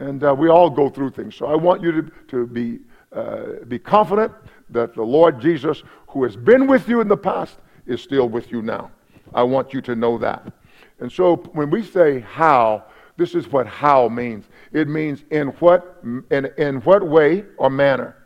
And 0.00 0.24
uh, 0.24 0.34
we 0.34 0.48
all 0.48 0.68
go 0.68 0.90
through 0.90 1.10
things. 1.10 1.36
So 1.36 1.46
I 1.46 1.54
want 1.54 1.82
you 1.82 1.92
to, 1.92 2.10
to 2.28 2.46
be 2.48 2.80
uh, 3.12 3.64
be 3.66 3.78
confident 3.78 4.32
that 4.70 4.94
the 4.94 5.02
Lord 5.02 5.40
Jesus, 5.40 5.82
who 6.08 6.22
has 6.22 6.36
been 6.36 6.66
with 6.66 6.88
you 6.88 7.00
in 7.00 7.08
the 7.08 7.16
past, 7.16 7.56
is 7.86 8.00
still 8.00 8.28
with 8.28 8.52
you 8.52 8.62
now. 8.62 8.90
I 9.34 9.42
want 9.42 9.74
you 9.74 9.80
to 9.82 9.96
know 9.96 10.16
that. 10.18 10.52
And 11.00 11.10
so 11.10 11.36
when 11.54 11.70
we 11.70 11.82
say 11.82 12.20
how, 12.20 12.84
this 13.16 13.34
is 13.34 13.50
what 13.50 13.66
how 13.66 14.08
means. 14.08 14.44
It 14.72 14.86
means 14.86 15.24
in 15.30 15.48
what, 15.58 15.98
in, 16.04 16.48
in 16.56 16.76
what 16.82 17.06
way 17.06 17.44
or 17.56 17.68
manner, 17.68 18.16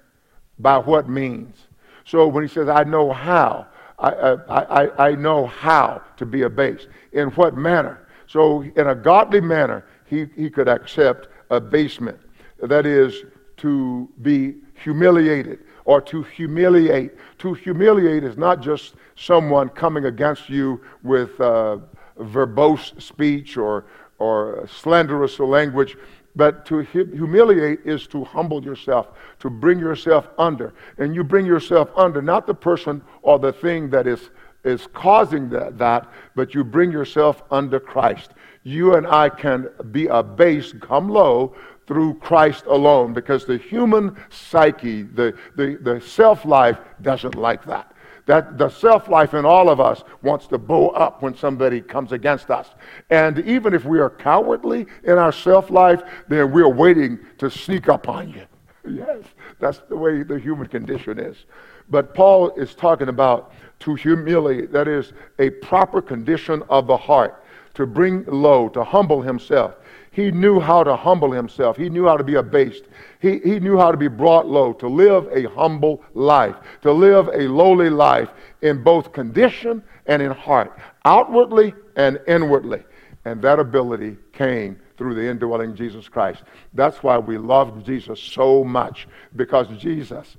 by 0.58 0.78
what 0.78 1.08
means. 1.08 1.56
So 2.04 2.28
when 2.28 2.44
he 2.44 2.48
says, 2.48 2.68
I 2.68 2.84
know 2.84 3.10
how, 3.10 3.66
I, 3.98 4.10
I, 4.10 5.06
I, 5.08 5.14
know 5.14 5.46
how 5.46 6.02
to 6.16 6.26
be 6.26 6.42
abased. 6.42 6.88
In 7.12 7.30
what 7.30 7.56
manner? 7.56 8.06
So 8.26 8.62
in 8.62 8.88
a 8.88 8.94
godly 8.94 9.40
manner, 9.40 9.86
he, 10.04 10.26
he 10.36 10.50
could 10.50 10.68
accept 10.68 11.28
abasement. 11.50 12.18
That 12.62 12.86
is, 12.86 13.24
to 13.58 14.08
be 14.22 14.56
humiliated 14.74 15.60
or 15.84 16.00
to 16.00 16.22
humiliate. 16.22 17.12
To 17.38 17.54
humiliate 17.54 18.24
is 18.24 18.36
not 18.36 18.60
just 18.60 18.94
someone 19.16 19.68
coming 19.68 20.06
against 20.06 20.48
you 20.48 20.80
with 21.02 21.40
uh, 21.40 21.78
verbose 22.18 23.00
speech 23.00 23.56
or, 23.56 23.86
or 24.18 24.66
slanderous 24.66 25.38
language. 25.38 25.96
But 26.36 26.66
to 26.66 26.78
humiliate 26.80 27.80
is 27.84 28.08
to 28.08 28.24
humble 28.24 28.64
yourself, 28.64 29.08
to 29.38 29.48
bring 29.48 29.78
yourself 29.78 30.28
under. 30.36 30.74
And 30.98 31.14
you 31.14 31.22
bring 31.22 31.46
yourself 31.46 31.90
under, 31.96 32.20
not 32.20 32.46
the 32.46 32.54
person 32.54 33.02
or 33.22 33.38
the 33.38 33.52
thing 33.52 33.88
that 33.90 34.08
is, 34.08 34.30
is 34.64 34.88
causing 34.92 35.48
that, 35.50 35.78
that, 35.78 36.10
but 36.34 36.52
you 36.52 36.64
bring 36.64 36.90
yourself 36.90 37.44
under 37.52 37.78
Christ. 37.78 38.32
You 38.64 38.94
and 38.97 39.06
I 39.06 39.28
can 39.28 39.68
be 39.92 40.06
abased, 40.06 40.80
come 40.80 41.09
low, 41.09 41.54
through 41.87 42.14
Christ 42.14 42.64
alone, 42.66 43.12
because 43.12 43.44
the 43.44 43.59
human 43.59 44.16
psyche, 44.30 45.02
the, 45.02 45.37
the, 45.54 45.78
the 45.80 46.00
self 46.00 46.44
life, 46.44 46.78
doesn't 47.02 47.35
like 47.35 47.64
that 47.66 47.94
that 48.26 48.56
the 48.56 48.68
self 48.68 49.09
life 49.09 49.35
in 49.35 49.44
all 49.44 49.68
of 49.68 49.80
us 49.80 50.02
wants 50.23 50.47
to 50.47 50.59
bow 50.59 50.88
up 50.90 51.23
when 51.23 51.37
somebody 51.37 51.80
comes 51.80 52.12
against 52.12 52.50
us. 52.50 52.71
And 53.11 53.38
even 53.40 53.75
if 53.75 53.85
we 53.85 53.99
are 54.00 54.11
cowardly 54.11 54.87
in 55.04 55.18
our 55.18 55.33
self 55.33 55.71
life, 55.71 56.02
then 56.28 56.50
we're 56.52 56.68
waiting 56.68 57.18
to 57.38 57.50
sneak 57.50 57.88
up 57.88 58.09
on 58.09 58.30
you. 58.30 58.42
Yes, 58.87 59.25
that's 59.61 59.78
the 59.88 59.97
way 59.97 60.23
the 60.23 60.38
human 60.38 60.66
condition 60.66 61.18
is. 61.18 61.47
But 61.88 62.14
Paul 62.14 62.50
is 62.50 62.75
talking 62.75 63.09
about 63.09 63.54
to 63.80 63.94
humiliate, 63.94 64.73
that 64.73 64.88
is 64.88 65.14
a 65.38 65.49
proper 65.49 66.02
condition 66.02 66.62
of 66.68 66.87
the 66.87 66.97
heart, 66.97 67.43
to 67.74 67.86
bring 67.86 68.24
low, 68.26 68.68
to 68.70 68.84
humble 68.84 69.22
himself. 69.22 69.74
He 70.10 70.30
knew 70.30 70.60
how 70.60 70.84
to 70.84 70.94
humble 70.94 71.32
himself. 71.32 71.76
He 71.76 71.90
knew 71.90 72.06
how 72.06 72.16
to 72.16 72.22
be 72.22 72.36
abased. 72.36 72.84
He, 73.20 73.40
he 73.40 73.58
knew 73.58 73.76
how 73.76 73.90
to 73.90 73.96
be 73.96 74.06
brought 74.06 74.46
low, 74.46 74.72
to 74.74 74.88
live 74.88 75.26
a 75.32 75.48
humble 75.50 76.02
life, 76.14 76.54
to 76.82 76.92
live 76.92 77.28
a 77.28 77.48
lowly 77.48 77.90
life 77.90 78.30
in 78.62 78.82
both 78.84 79.12
condition 79.12 79.82
and 80.06 80.22
in 80.22 80.30
heart, 80.30 80.78
outwardly 81.04 81.74
and 81.96 82.20
inwardly. 82.28 82.84
And 83.24 83.42
that 83.42 83.58
ability 83.58 84.16
came 84.32 84.80
through 84.96 85.16
the 85.16 85.28
indwelling 85.28 85.74
Jesus 85.74 86.08
Christ. 86.08 86.44
That's 86.74 87.02
why 87.02 87.18
we 87.18 87.36
love 87.36 87.84
Jesus 87.84 88.20
so 88.20 88.62
much, 88.62 89.08
because 89.34 89.66
Jesus, 89.78 90.36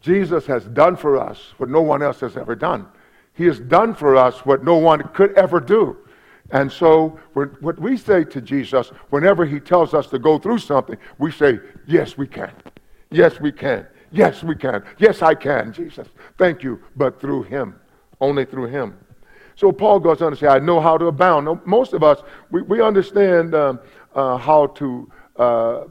Jesus 0.00 0.46
has 0.46 0.64
done 0.66 0.94
for 0.94 1.16
us 1.16 1.54
what 1.56 1.70
no 1.70 1.80
one 1.80 2.02
else 2.02 2.20
has 2.20 2.36
ever 2.36 2.54
done. 2.54 2.86
He 3.34 3.44
has 3.44 3.60
done 3.60 3.94
for 3.94 4.16
us 4.16 4.46
what 4.46 4.64
no 4.64 4.76
one 4.76 5.02
could 5.08 5.32
ever 5.36 5.60
do. 5.60 5.96
And 6.50 6.70
so, 6.70 7.18
what 7.32 7.80
we 7.80 7.96
say 7.96 8.22
to 8.24 8.40
Jesus, 8.40 8.88
whenever 9.10 9.44
he 9.44 9.58
tells 9.58 9.94
us 9.94 10.06
to 10.08 10.18
go 10.18 10.38
through 10.38 10.58
something, 10.58 10.96
we 11.18 11.32
say, 11.32 11.58
Yes, 11.86 12.16
we 12.16 12.26
can. 12.26 12.52
Yes, 13.10 13.40
we 13.40 13.50
can. 13.50 13.86
Yes, 14.12 14.44
we 14.44 14.54
can. 14.54 14.84
Yes, 14.98 15.22
I 15.22 15.34
can, 15.34 15.72
Jesus. 15.72 16.06
Thank 16.38 16.62
you. 16.62 16.80
But 16.96 17.20
through 17.20 17.44
him, 17.44 17.74
only 18.20 18.44
through 18.44 18.66
him. 18.66 18.96
So, 19.56 19.72
Paul 19.72 20.00
goes 20.00 20.20
on 20.22 20.32
to 20.32 20.36
say, 20.36 20.46
I 20.46 20.58
know 20.58 20.80
how 20.80 20.98
to 20.98 21.06
abound. 21.06 21.46
Now, 21.46 21.60
most 21.64 21.92
of 21.92 22.02
us, 22.02 22.22
we, 22.50 22.62
we 22.62 22.80
understand 22.80 23.54
um, 23.54 23.80
uh, 24.14 24.36
how 24.36 24.66
to 24.66 25.10
uh, 25.36 25.84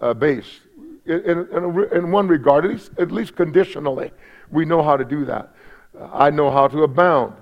uh, 0.00 0.14
base. 0.14 0.60
In, 1.04 1.20
in, 1.20 1.88
in, 1.92 2.10
one 2.10 2.28
regard, 2.28 2.64
at 2.64 2.70
least, 2.70 2.90
at 2.98 3.10
least 3.12 3.36
conditionally, 3.36 4.12
we 4.50 4.64
know 4.64 4.82
how 4.82 4.96
to 4.96 5.04
do 5.04 5.24
that. 5.24 5.52
I 6.00 6.30
know 6.30 6.50
how 6.50 6.68
to 6.68 6.82
abound. 6.82 7.34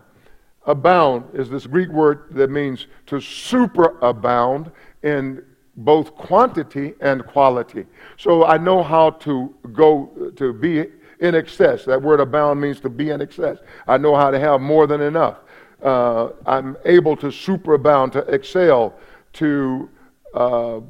Abound 0.66 1.24
is 1.34 1.48
this 1.48 1.66
Greek 1.66 1.88
word 1.88 2.26
that 2.32 2.50
means 2.50 2.86
to 3.06 3.16
superabound 3.16 4.72
in 5.02 5.42
both 5.76 6.14
quantity 6.14 6.94
and 7.00 7.24
quality. 7.26 7.86
So 8.16 8.44
I 8.44 8.58
know 8.58 8.82
how 8.82 9.10
to 9.10 9.54
go 9.72 10.32
to 10.36 10.52
be 10.52 10.86
in 11.20 11.34
excess. 11.34 11.84
That 11.84 12.00
word 12.02 12.20
abound 12.20 12.60
means 12.60 12.80
to 12.80 12.88
be 12.88 13.10
in 13.10 13.20
excess. 13.20 13.58
I 13.86 13.96
know 13.96 14.14
how 14.14 14.30
to 14.30 14.38
have 14.38 14.60
more 14.60 14.86
than 14.86 15.00
enough. 15.00 15.38
Uh, 15.82 16.30
I'm 16.46 16.76
able 16.84 17.16
to 17.16 17.26
superabound, 17.26 18.12
to 18.12 18.20
excel, 18.20 18.94
to 19.34 19.88
uh, 20.34 20.80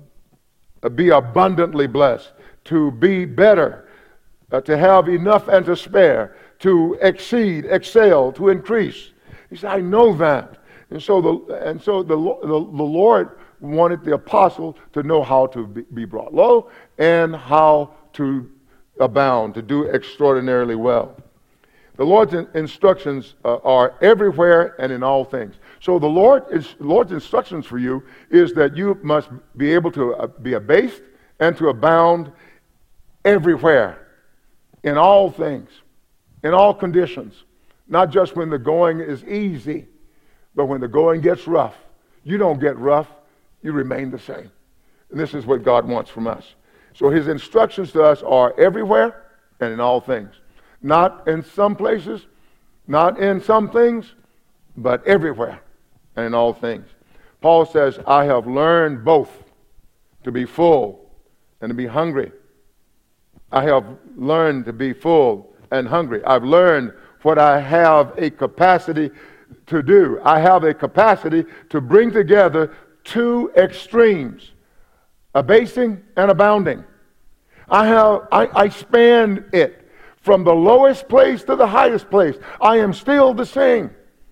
be 0.95 1.11
abundantly 1.11 1.87
blessed, 1.87 2.33
to 2.65 2.91
be 2.93 3.25
better, 3.25 3.89
uh, 4.51 4.61
to 4.63 4.77
have 4.77 5.09
enough 5.09 5.47
and 5.49 5.65
to 5.67 5.77
spare, 5.77 6.37
to 6.61 6.99
exceed, 7.01 7.67
excel, 7.67 8.33
to 8.33 8.49
increase. 8.49 9.11
He 9.49 9.57
said, 9.57 9.71
I 9.71 9.81
know 9.81 10.15
that. 10.17 10.59
And 10.91 11.03
so 11.03 11.21
the, 11.21 11.55
and 11.67 11.81
so 11.81 12.03
the, 12.03 12.17
the, 12.17 12.47
the 12.47 12.57
Lord 12.57 13.39
wanted 13.61 14.05
the 14.05 14.15
apostle 14.15 14.77
to 14.93 15.03
know 15.03 15.23
how 15.23 15.47
to 15.49 15.67
be, 15.67 15.83
be 15.95 16.05
brought 16.05 16.33
low 16.33 16.71
and 16.99 17.35
how 17.35 17.95
to 18.15 18.51
abound, 18.99 19.55
to 19.55 19.63
do 19.63 19.89
extraordinarily 19.89 20.75
well. 20.75 21.17
The 21.97 22.05
Lord's 22.05 22.33
in, 22.33 22.49
instructions 22.55 23.35
uh, 23.45 23.57
are 23.57 23.95
everywhere 24.01 24.75
and 24.79 24.91
in 24.91 25.03
all 25.03 25.25
things. 25.25 25.57
So 25.81 25.99
the 25.99 26.07
Lord 26.07 26.45
is, 26.51 26.75
Lord's 26.79 27.13
instructions 27.13 27.67
for 27.67 27.79
you 27.79 28.03
is 28.31 28.55
that 28.55 28.77
you 28.77 28.99
must 29.03 29.29
be 29.57 29.73
able 29.73 29.93
to 29.93 30.15
uh, 30.15 30.27
be 30.27 30.55
abased 30.55 31.03
and 31.41 31.57
to 31.59 31.69
abound 31.69 32.33
everywhere, 33.25 34.09
in 34.83 34.97
all 34.97 35.31
things, 35.31 35.69
in 36.43 36.55
all 36.55 36.75
conditions. 36.75 37.45
Not 37.89 38.11
just 38.11 38.37
when 38.37 38.51
the 38.51 38.59
going 38.59 39.01
is 39.01 39.25
easy, 39.25 39.87
but 40.55 40.67
when 40.67 40.81
the 40.81 40.89
going 40.89 41.21
gets 41.21 41.47
rough. 41.47 41.75
You 42.25 42.39
don't 42.39 42.61
get 42.61 42.79
rough, 42.79 43.09
you 43.63 43.73
remain 43.73 44.11
the 44.11 44.19
same. 44.19 44.51
And 45.11 45.19
this 45.19 45.35
is 45.35 45.47
what 45.47 45.65
God 45.65 45.87
wants 45.87 46.11
from 46.11 46.27
us. 46.27 46.55
So 46.95 47.11
his 47.11 47.29
instructions 47.29 47.93
to 47.93 48.03
us 48.03 48.23
are 48.23 48.59
everywhere 48.59 49.27
and 49.61 49.73
in 49.73 49.81
all 49.81 50.01
things. 50.01 50.35
Not 50.83 51.27
in 51.29 51.43
some 51.43 51.77
places, 51.77 52.27
not 52.87 53.19
in 53.19 53.41
some 53.41 53.71
things, 53.71 54.15
but 54.77 55.07
everywhere 55.07 55.61
and 56.17 56.27
in 56.27 56.35
all 56.35 56.53
things. 56.53 56.87
Paul 57.41 57.65
says, 57.65 57.99
I 58.07 58.25
have 58.25 58.47
learned 58.47 59.05
both 59.05 59.31
to 60.25 60.33
be 60.33 60.45
full 60.45 61.11
and 61.61 61.71
to 61.71 61.75
be 61.75 61.87
hungry. 61.87 62.33
I 63.53 63.65
have 63.65 63.85
learned 64.17 64.67
to 64.67 64.73
be 64.73 64.93
full 64.93 65.50
and 65.71 65.87
hungry. 65.89 66.25
I've 66.25 66.45
learned 66.45 66.93
what 67.23 67.39
I 67.39 67.61
have 67.61 68.15
a 68.19 68.31
capacity 68.31 69.11
to 69.67 69.83
do. 69.83 70.21
I 70.25 70.41
have 70.41 70.65
a 70.65 70.75
capacity 70.75 71.45
to 71.71 71.81
bring 71.81 72.11
together 72.11 72.75
two 73.05 73.53
extremes 73.57 74.53
abasing 75.35 76.03
and 76.17 76.31
abounding. 76.31 76.85
I, 77.69 77.87
have, 77.87 78.29
I, 78.33 78.49
I 78.55 78.69
span 78.69 79.45
it 79.53 79.89
from 80.21 80.45
the 80.45 80.55
lowest 80.55 81.09
place 81.09 81.45
to 81.45 81.57
the 81.57 81.67
highest 81.67 82.11
place. 82.11 82.37
I 82.61 82.79
am 82.79 82.93
still 82.93 83.33
the 83.33 83.47
same. 83.47 83.91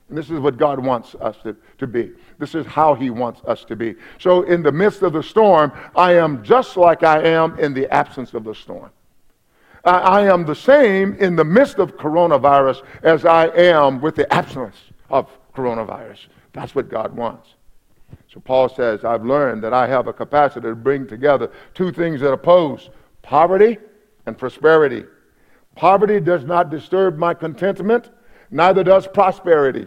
And 0.09 0.17
this 0.17 0.31
is 0.31 0.41
what 0.41 0.57
God 0.57 0.85
wants 0.85 1.15
us 1.17 1.37
to, 1.43 1.55
to 1.79 1.87
be. 1.87 2.11
This 2.39 2.55
is 2.55 2.67
how 2.67 2.95
He 2.95 3.11
wants 3.11 3.43
us 3.47 3.65
to 3.67 3.77
be. 3.77 3.95
So, 4.19 4.43
in 4.43 4.63
the 4.63 4.73
midst 4.73 5.03
of 5.03 5.13
the 5.13 5.23
storm, 5.23 5.71
I 5.95 6.15
am 6.15 6.43
just 6.43 6.77
like 6.77 7.03
I 7.03 7.23
am 7.23 7.59
in 7.59 7.75
the 7.75 7.93
absence 7.93 8.33
of 8.33 8.45
the 8.45 8.55
storm. 8.55 8.91
I 9.89 10.33
am 10.33 10.45
the 10.45 10.55
same 10.55 11.15
in 11.15 11.37
the 11.37 11.45
midst 11.45 11.79
of 11.79 11.97
coronavirus 11.97 12.83
as 13.03 13.25
I 13.25 13.47
am 13.49 14.01
with 14.01 14.17
the 14.17 14.33
absence 14.33 14.77
of 15.11 15.29
coronavirus. 15.55 16.27
That's 16.53 16.75
what 16.75 16.89
God 16.89 17.15
wants. 17.15 17.49
So 18.33 18.41
Paul 18.41 18.69
says, 18.69 19.05
I've 19.05 19.25
learned 19.25 19.63
that 19.65 19.73
I 19.73 19.87
have 19.87 20.07
a 20.07 20.13
capacity 20.13 20.69
to 20.69 20.75
bring 20.75 21.07
together 21.07 21.51
two 21.75 21.93
things 21.93 22.21
that 22.21 22.33
oppose 22.33 22.91
poverty 23.23 23.79
and 24.27 24.37
prosperity. 24.37 25.05
Poverty 25.75 26.21
does 26.21 26.45
not 26.45 26.71
disturb 26.71 27.17
my 27.17 27.35
contentment, 27.35 28.11
neither 28.51 28.83
does 28.83 29.07
prosperity. 29.07 29.87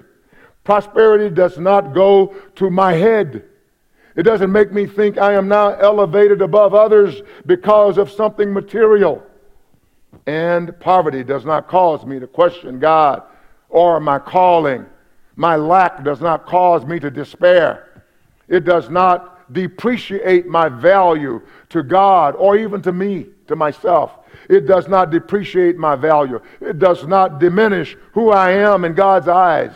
Prosperity 0.63 1.33
does 1.33 1.57
not 1.57 1.93
go 1.93 2.35
to 2.55 2.69
my 2.69 2.93
head. 2.93 3.45
It 4.15 4.23
doesn't 4.23 4.51
make 4.51 4.71
me 4.71 4.85
think 4.85 5.17
I 5.17 5.33
am 5.33 5.47
now 5.47 5.69
elevated 5.69 6.41
above 6.41 6.73
others 6.73 7.21
because 7.45 7.97
of 7.97 8.11
something 8.11 8.53
material 8.53 9.23
and 10.26 10.78
poverty 10.80 11.24
does 11.24 11.45
not 11.45 11.67
cause 11.67 12.06
me 12.06 12.19
to 12.19 12.28
question 12.28 12.80
God 12.80 13.24
or 13.69 14.00
my 14.00 14.19
calling. 14.19 14.86
My 15.36 15.56
lack 15.56 16.04
does 16.04 16.21
not 16.21 16.45
cause 16.45 16.86
me 16.86 17.00
to 17.00 17.10
despair. 17.10 18.04
It 18.47 18.65
does 18.65 18.89
not 18.89 19.54
depreciate 19.54 20.47
my 20.47 20.69
value 20.69 21.41
to 21.69 21.84
God 21.84 22.36
or 22.36 22.58
even 22.58 22.82
to 22.84 22.91
me, 22.91 23.28
to 23.47 23.56
myself. 23.56 24.12
It 24.50 24.67
does 24.67 24.88
not 24.88 25.10
depreciate 25.10 25.78
my 25.78 25.95
value. 25.95 26.41
It 26.60 26.80
does 26.80 27.06
not 27.06 27.39
diminish 27.39 27.97
who 28.13 28.30
I 28.30 28.52
am 28.52 28.86
in 28.86 28.93
God's 28.93 29.28
eyes, 29.28 29.71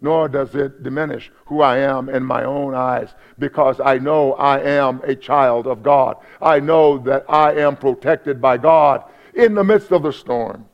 nor 0.00 0.28
does 0.28 0.54
it 0.54 0.82
diminish 0.82 1.30
who 1.46 1.60
I 1.60 1.78
am 1.78 2.08
in 2.08 2.24
my 2.24 2.44
own 2.44 2.74
eyes, 2.74 3.14
because 3.38 3.80
I 3.80 3.98
know 3.98 4.34
I 4.34 4.60
am 4.60 5.00
a 5.04 5.14
child 5.14 5.66
of 5.66 5.82
God. 5.82 6.16
I 6.40 6.60
know 6.60 6.98
that 6.98 7.24
I 7.28 7.54
am 7.54 7.76
protected 7.76 8.40
by 8.40 8.58
God 8.58 9.04
in 9.34 9.54
the 9.54 9.64
midst 9.64 9.92
of 9.92 10.02
the 10.02 10.12
storm. 10.12 10.66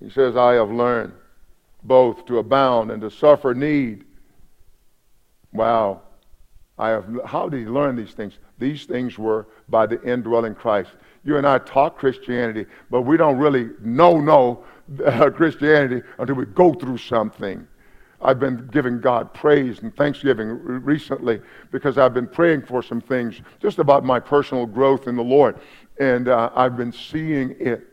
He 0.00 0.10
says, 0.10 0.36
I 0.36 0.54
have 0.54 0.70
learned 0.70 1.12
both 1.82 2.26
to 2.26 2.38
abound 2.38 2.90
and 2.90 3.00
to 3.02 3.10
suffer 3.10 3.54
need. 3.54 4.04
Wow. 5.52 6.02
I 6.78 6.88
have, 6.90 7.04
how 7.26 7.48
did 7.48 7.60
he 7.60 7.66
learn 7.66 7.96
these 7.96 8.12
things? 8.12 8.38
These 8.58 8.84
things 8.86 9.18
were 9.18 9.48
by 9.68 9.86
the 9.86 10.02
indwelling 10.02 10.54
Christ. 10.54 10.90
You 11.24 11.36
and 11.36 11.46
I 11.46 11.58
talk 11.58 11.98
Christianity, 11.98 12.66
but 12.90 13.02
we 13.02 13.16
don't 13.16 13.38
really 13.38 13.70
know, 13.80 14.20
know 14.20 14.64
uh, 15.04 15.30
Christianity 15.30 16.02
until 16.18 16.36
we 16.36 16.46
go 16.46 16.72
through 16.72 16.98
something. 16.98 17.66
I've 18.22 18.38
been 18.38 18.68
giving 18.68 19.00
God 19.00 19.32
praise 19.32 19.80
and 19.80 19.94
thanksgiving 19.96 20.48
recently 20.48 21.40
because 21.70 21.96
I've 21.96 22.12
been 22.12 22.26
praying 22.26 22.62
for 22.62 22.82
some 22.82 23.00
things 23.00 23.40
just 23.60 23.78
about 23.78 24.04
my 24.04 24.20
personal 24.20 24.66
growth 24.66 25.06
in 25.06 25.16
the 25.16 25.24
Lord. 25.24 25.58
And 25.98 26.28
uh, 26.28 26.50
I've 26.54 26.76
been 26.76 26.92
seeing 26.92 27.56
it. 27.58 27.86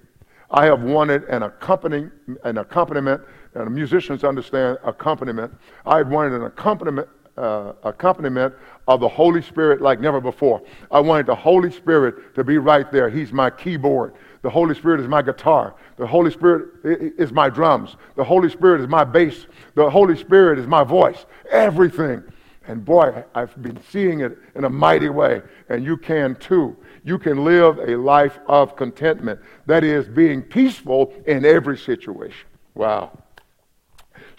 I 0.51 0.65
have 0.65 0.81
wanted 0.81 1.23
an, 1.25 1.43
accompanying, 1.43 2.11
an 2.43 2.57
accompaniment, 2.57 3.21
and 3.53 3.73
musicians 3.73 4.23
understand 4.23 4.77
accompaniment. 4.83 5.53
I 5.85 5.97
had 5.97 6.09
wanted 6.09 6.33
an 6.33 6.43
accompaniment, 6.43 7.07
uh, 7.37 7.73
accompaniment 7.83 8.53
of 8.87 8.99
the 8.99 9.09
Holy 9.09 9.41
Spirit 9.41 9.81
like 9.81 9.99
never 9.99 10.21
before. 10.21 10.61
I 10.91 10.99
wanted 10.99 11.25
the 11.25 11.35
Holy 11.35 11.71
Spirit 11.71 12.35
to 12.35 12.43
be 12.43 12.57
right 12.57 12.89
there. 12.91 13.09
He's 13.09 13.31
my 13.31 13.49
keyboard. 13.49 14.13
The 14.41 14.49
Holy 14.49 14.75
Spirit 14.75 14.99
is 14.99 15.07
my 15.07 15.21
guitar. 15.21 15.75
The 15.97 16.07
Holy 16.07 16.31
Spirit 16.31 16.85
is 17.17 17.31
my 17.31 17.49
drums. 17.49 17.95
The 18.15 18.23
Holy 18.23 18.49
Spirit 18.49 18.81
is 18.81 18.87
my 18.87 19.03
bass. 19.03 19.47
The 19.75 19.89
Holy 19.89 20.15
Spirit 20.15 20.59
is 20.59 20.67
my 20.67 20.83
voice. 20.83 21.25
Everything. 21.51 22.23
And 22.67 22.83
boy, 22.83 23.23
I've 23.33 23.59
been 23.61 23.79
seeing 23.89 24.19
it 24.19 24.37
in 24.55 24.65
a 24.65 24.69
mighty 24.69 25.09
way. 25.09 25.41
And 25.69 25.83
you 25.83 25.97
can 25.97 26.35
too. 26.35 26.75
You 27.03 27.17
can 27.17 27.45
live 27.45 27.79
a 27.79 27.95
life 27.95 28.39
of 28.47 28.75
contentment. 28.75 29.39
That 29.65 29.83
is, 29.83 30.07
being 30.07 30.41
peaceful 30.41 31.13
in 31.25 31.45
every 31.45 31.77
situation. 31.77 32.47
Wow. 32.75 33.17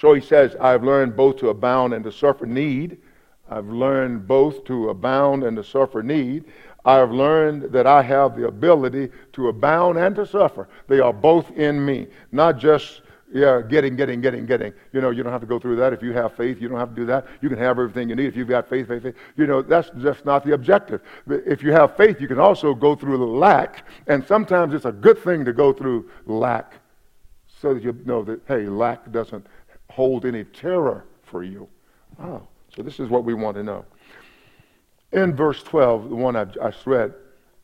So 0.00 0.14
he 0.14 0.20
says, 0.20 0.54
I've 0.60 0.84
learned 0.84 1.16
both 1.16 1.38
to 1.38 1.48
abound 1.48 1.94
and 1.94 2.04
to 2.04 2.12
suffer 2.12 2.46
need. 2.46 2.98
I've 3.50 3.68
learned 3.68 4.28
both 4.28 4.64
to 4.64 4.90
abound 4.90 5.42
and 5.42 5.56
to 5.56 5.64
suffer 5.64 6.02
need. 6.02 6.44
I 6.88 6.94
have 6.94 7.12
learned 7.12 7.70
that 7.72 7.86
I 7.86 8.00
have 8.00 8.34
the 8.34 8.46
ability 8.46 9.10
to 9.34 9.48
abound 9.48 9.98
and 9.98 10.16
to 10.16 10.24
suffer. 10.24 10.70
They 10.86 11.00
are 11.00 11.12
both 11.12 11.50
in 11.50 11.84
me, 11.84 12.06
not 12.32 12.56
just 12.56 13.02
yeah, 13.30 13.60
getting, 13.60 13.94
getting, 13.94 14.22
getting, 14.22 14.46
getting. 14.46 14.72
You 14.94 15.02
know, 15.02 15.10
you 15.10 15.22
don't 15.22 15.30
have 15.30 15.42
to 15.42 15.46
go 15.46 15.58
through 15.58 15.76
that. 15.76 15.92
If 15.92 16.02
you 16.02 16.14
have 16.14 16.34
faith, 16.34 16.62
you 16.62 16.68
don't 16.70 16.78
have 16.78 16.88
to 16.88 16.94
do 16.94 17.04
that. 17.04 17.26
You 17.42 17.50
can 17.50 17.58
have 17.58 17.78
everything 17.78 18.08
you 18.08 18.16
need 18.16 18.24
if 18.24 18.36
you've 18.36 18.48
got 18.48 18.70
faith, 18.70 18.88
faith, 18.88 19.02
faith. 19.02 19.16
You 19.36 19.46
know, 19.46 19.60
that's 19.60 19.90
just 19.98 20.24
not 20.24 20.46
the 20.46 20.54
objective. 20.54 21.02
If 21.26 21.62
you 21.62 21.72
have 21.72 21.94
faith, 21.94 22.22
you 22.22 22.26
can 22.26 22.38
also 22.38 22.72
go 22.72 22.94
through 22.94 23.18
the 23.18 23.26
lack, 23.26 23.86
and 24.06 24.26
sometimes 24.26 24.72
it's 24.72 24.86
a 24.86 24.92
good 24.92 25.18
thing 25.18 25.44
to 25.44 25.52
go 25.52 25.74
through 25.74 26.08
lack 26.24 26.72
so 27.60 27.74
that 27.74 27.82
you 27.82 27.94
know 28.06 28.22
that, 28.22 28.40
hey, 28.48 28.66
lack 28.66 29.12
doesn't 29.12 29.46
hold 29.90 30.24
any 30.24 30.44
terror 30.44 31.04
for 31.22 31.42
you. 31.42 31.68
Oh, 32.18 32.48
so 32.74 32.82
this 32.82 32.98
is 32.98 33.10
what 33.10 33.24
we 33.24 33.34
want 33.34 33.58
to 33.58 33.62
know. 33.62 33.84
In 35.12 35.34
verse 35.34 35.62
12, 35.62 36.10
the 36.10 36.14
one 36.14 36.36
I, 36.36 36.46
I 36.62 36.72
read, 36.84 37.14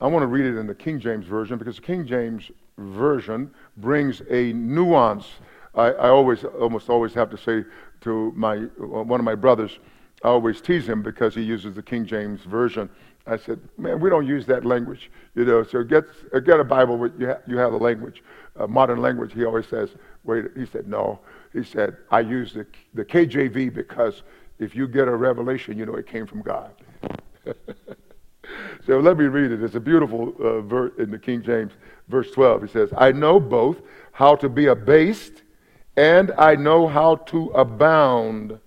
I 0.01 0.07
want 0.07 0.23
to 0.23 0.27
read 0.27 0.47
it 0.47 0.57
in 0.57 0.67
the 0.67 0.75
King 0.75 0.99
James 0.99 1.27
Version 1.27 1.59
because 1.59 1.77
the 1.77 1.83
King 1.83 2.07
James 2.07 2.51
Version 2.79 3.51
brings 3.77 4.23
a 4.31 4.53
nuance. 4.55 5.27
I, 5.75 5.89
I 5.89 6.09
always, 6.09 6.45
almost 6.45 6.89
always 6.89 7.13
have 7.15 7.31
to 7.31 7.37
say 7.37 7.65
to 8.01 8.33
my, 8.35 8.57
uh, 8.57 8.87
one 8.87 9.21
of 9.21 9.25
my 9.25 9.35
brothers, 9.35 9.79
I 10.23 10.29
always 10.29 10.61
tease 10.63 10.89
him 10.89 11.03
because 11.03 11.35
he 11.35 11.43
uses 11.43 11.75
the 11.75 11.83
King 11.83 12.07
James 12.07 12.41
Version. 12.43 12.89
I 13.27 13.37
said, 13.37 13.61
man, 13.77 14.01
we 14.01 14.09
don't 14.09 14.27
use 14.27 14.47
that 14.47 14.65
language, 14.65 15.11
you 15.35 15.45
know. 15.45 15.63
So 15.65 15.83
get 15.83 16.05
uh, 16.35 16.41
get 16.41 16.61
a 16.61 16.65
Bible 16.65 16.99
where 16.99 17.11
you, 17.19 17.29
ha- 17.29 17.41
you 17.47 17.57
have 17.57 17.73
a 17.73 17.77
language, 17.77 18.23
a 18.57 18.69
modern 18.69 19.01
language. 19.01 19.33
He 19.33 19.45
always 19.45 19.67
says, 19.67 19.91
wait. 20.25 20.45
He 20.57 20.67
said, 20.67 20.87
no. 20.87 21.21
He 21.53 21.63
said, 21.63 21.97
I 22.11 22.21
use 22.21 22.53
the 22.53 22.67
the 22.93 23.05
KJV 23.05 23.73
because 23.75 24.23
if 24.59 24.75
you 24.75 24.87
get 24.87 25.09
a 25.09 25.17
revelation, 25.17 25.79
you 25.79 25.87
know 25.87 25.95
it 25.95 26.07
came 26.07 26.27
from 26.27 26.43
God. 26.43 26.71
So 28.87 28.99
let 28.99 29.19
me 29.19 29.25
read 29.25 29.53
it. 29.53 29.63
It's 29.63 29.75
a 29.75 29.81
beautiful 29.81 30.35
uh, 30.41 30.61
verse 30.61 30.93
in 30.99 31.11
the 31.11 31.19
King 31.19 31.43
James, 31.43 31.73
verse 32.09 32.31
12. 32.31 32.63
He 32.63 32.69
says, 32.69 32.91
I 32.97 33.13
know 33.13 33.41
both 33.41 33.81
how 34.13 34.37
to 34.37 34.49
be 34.49 34.67
abased 34.67 35.43
and 35.97 36.33
I 36.39 36.57
know 36.57 36.87
how 36.87 37.17
to 37.17 37.51
abound. 37.51 38.59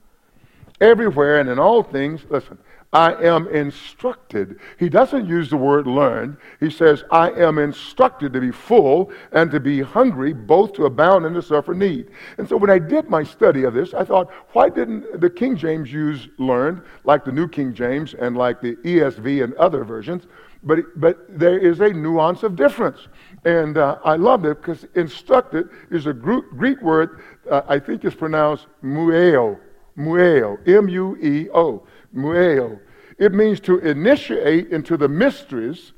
Everywhere 0.79 1.39
and 1.39 1.49
in 1.49 1.57
all 1.59 1.81
things, 1.81 2.21
listen, 2.29 2.57
I 2.93 3.21
am 3.21 3.47
instructed. 3.49 4.59
He 4.79 4.87
doesn't 4.87 5.27
use 5.27 5.49
the 5.49 5.57
word 5.57 5.87
learned. 5.87 6.37
He 6.61 6.69
says, 6.69 7.03
I 7.11 7.31
am 7.31 7.57
instructed 7.57 8.31
to 8.31 8.39
be 8.39 8.51
full 8.51 9.11
and 9.33 9.51
to 9.51 9.59
be 9.59 9.81
hungry, 9.81 10.31
both 10.31 10.73
to 10.73 10.85
abound 10.85 11.25
and 11.25 11.35
to 11.35 11.41
suffer 11.41 11.73
need. 11.73 12.09
And 12.37 12.47
so 12.47 12.55
when 12.55 12.69
I 12.69 12.79
did 12.79 13.09
my 13.09 13.23
study 13.23 13.63
of 13.65 13.73
this, 13.73 13.93
I 13.93 14.05
thought, 14.05 14.31
why 14.53 14.69
didn't 14.69 15.19
the 15.19 15.29
King 15.29 15.57
James 15.57 15.91
use 15.91 16.29
learned, 16.37 16.81
like 17.03 17.25
the 17.25 17.31
New 17.31 17.49
King 17.49 17.73
James 17.73 18.13
and 18.13 18.37
like 18.37 18.61
the 18.61 18.75
ESV 18.77 19.43
and 19.43 19.53
other 19.55 19.83
versions? 19.83 20.25
But, 20.63 20.79
but 20.95 21.17
there 21.27 21.59
is 21.59 21.81
a 21.81 21.89
nuance 21.89 22.43
of 22.43 22.55
difference. 22.55 23.09
And 23.43 23.77
uh, 23.77 23.99
I 24.05 24.15
love 24.15 24.45
it 24.45 24.61
because 24.61 24.85
instructed 24.95 25.69
is 25.91 26.07
a 26.07 26.13
Greek 26.13 26.81
word, 26.81 27.21
uh, 27.51 27.63
I 27.67 27.79
think 27.79 28.05
is 28.05 28.15
pronounced 28.15 28.67
mueo, 28.81 29.59
mueo, 29.97 30.57
M 30.65 30.87
U 30.87 31.17
E 31.21 31.49
O 31.53 31.85
mueo. 32.17 32.79
It 33.17 33.33
means 33.33 33.59
to 33.61 33.79
initiate 33.79 34.69
into 34.69 34.97
the 34.97 35.07
mysteries, 35.07 35.93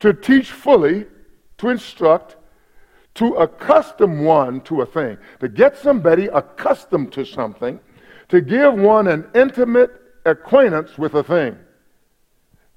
to 0.00 0.12
teach 0.12 0.50
fully, 0.50 1.06
to 1.58 1.68
instruct, 1.68 2.36
to 3.14 3.34
accustom 3.34 4.24
one 4.24 4.60
to 4.62 4.82
a 4.82 4.86
thing, 4.86 5.18
to 5.40 5.48
get 5.48 5.76
somebody 5.76 6.26
accustomed 6.26 7.12
to 7.12 7.24
something, 7.24 7.80
to 8.28 8.40
give 8.40 8.74
one 8.74 9.08
an 9.08 9.26
intimate 9.34 9.90
acquaintance 10.24 10.96
with 10.96 11.14
a 11.14 11.22
thing. 11.22 11.56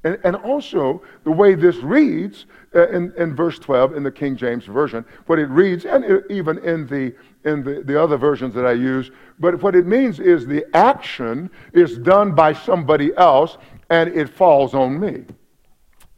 And, 0.03 0.17
and 0.23 0.35
also, 0.35 1.01
the 1.23 1.31
way 1.31 1.55
this 1.55 1.77
reads 1.77 2.45
uh, 2.75 2.89
in, 2.89 3.13
in 3.17 3.35
verse 3.35 3.57
12 3.59 3.95
in 3.95 4.03
the 4.03 4.11
King 4.11 4.35
James 4.35 4.65
Version, 4.65 5.05
what 5.27 5.39
it 5.39 5.47
reads, 5.49 5.85
and 5.85 6.23
even 6.29 6.57
in, 6.59 6.87
the, 6.87 7.13
in 7.45 7.63
the, 7.63 7.83
the 7.83 8.01
other 8.01 8.17
versions 8.17 8.53
that 8.53 8.65
I 8.65 8.73
use, 8.73 9.11
but 9.39 9.61
what 9.61 9.75
it 9.75 9.85
means 9.85 10.19
is 10.19 10.45
the 10.45 10.65
action 10.75 11.49
is 11.73 11.97
done 11.97 12.33
by 12.33 12.53
somebody 12.53 13.11
else 13.17 13.57
and 13.89 14.09
it 14.09 14.29
falls 14.29 14.73
on 14.73 14.99
me. 14.99 15.25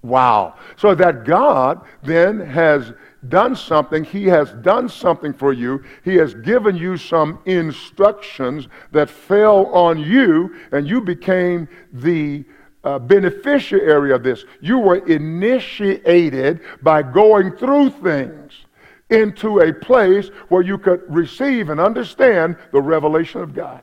Wow. 0.01 0.55
So 0.77 0.93
that 0.95 1.23
God 1.25 1.81
then 2.03 2.39
has 2.39 2.93
done 3.27 3.55
something. 3.55 4.03
He 4.03 4.25
has 4.25 4.53
done 4.61 4.87
something 4.87 5.33
for 5.33 5.51
you. 5.51 5.83
He 6.03 6.15
has 6.15 6.35
given 6.35 6.77
you 6.77 6.95
some 6.95 7.39
instructions 7.45 8.67
that 8.91 9.09
fell 9.09 9.65
on 9.67 9.97
you, 9.99 10.55
and 10.71 10.87
you 10.87 11.01
became 11.01 11.67
the 11.91 12.45
uh, 12.83 12.99
beneficiary 12.99 14.11
of 14.11 14.21
this. 14.21 14.45
You 14.61 14.77
were 14.77 15.03
initiated 15.07 16.61
by 16.83 17.01
going 17.01 17.57
through 17.57 17.89
things 17.89 18.64
into 19.09 19.59
a 19.59 19.73
place 19.73 20.29
where 20.49 20.61
you 20.61 20.77
could 20.77 21.01
receive 21.07 21.69
and 21.69 21.79
understand 21.79 22.57
the 22.71 22.81
revelation 22.81 23.41
of 23.41 23.53
God. 23.53 23.81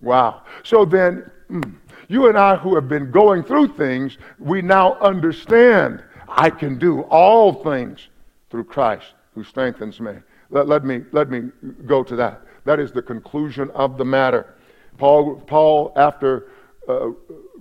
Wow. 0.00 0.42
So 0.62 0.84
then, 0.84 1.30
mm, 1.50 1.74
you 2.08 2.28
and 2.28 2.38
I 2.38 2.56
who 2.56 2.74
have 2.74 2.88
been 2.88 3.10
going 3.10 3.42
through 3.42 3.68
things, 3.68 4.18
we 4.38 4.62
now 4.62 4.94
understand 4.94 6.02
I 6.28 6.50
can 6.50 6.78
do 6.78 7.02
all 7.02 7.62
things 7.62 8.08
through 8.50 8.64
Christ 8.64 9.06
who 9.34 9.44
strengthens 9.44 10.00
me. 10.00 10.12
Let, 10.50 10.68
let, 10.68 10.84
me, 10.84 11.02
let 11.12 11.30
me 11.30 11.50
go 11.86 12.02
to 12.02 12.16
that. 12.16 12.42
That 12.64 12.80
is 12.80 12.92
the 12.92 13.02
conclusion 13.02 13.70
of 13.72 13.98
the 13.98 14.04
matter. 14.04 14.54
Paul, 14.96 15.36
Paul 15.40 15.92
after 15.96 16.50
uh, 16.88 17.10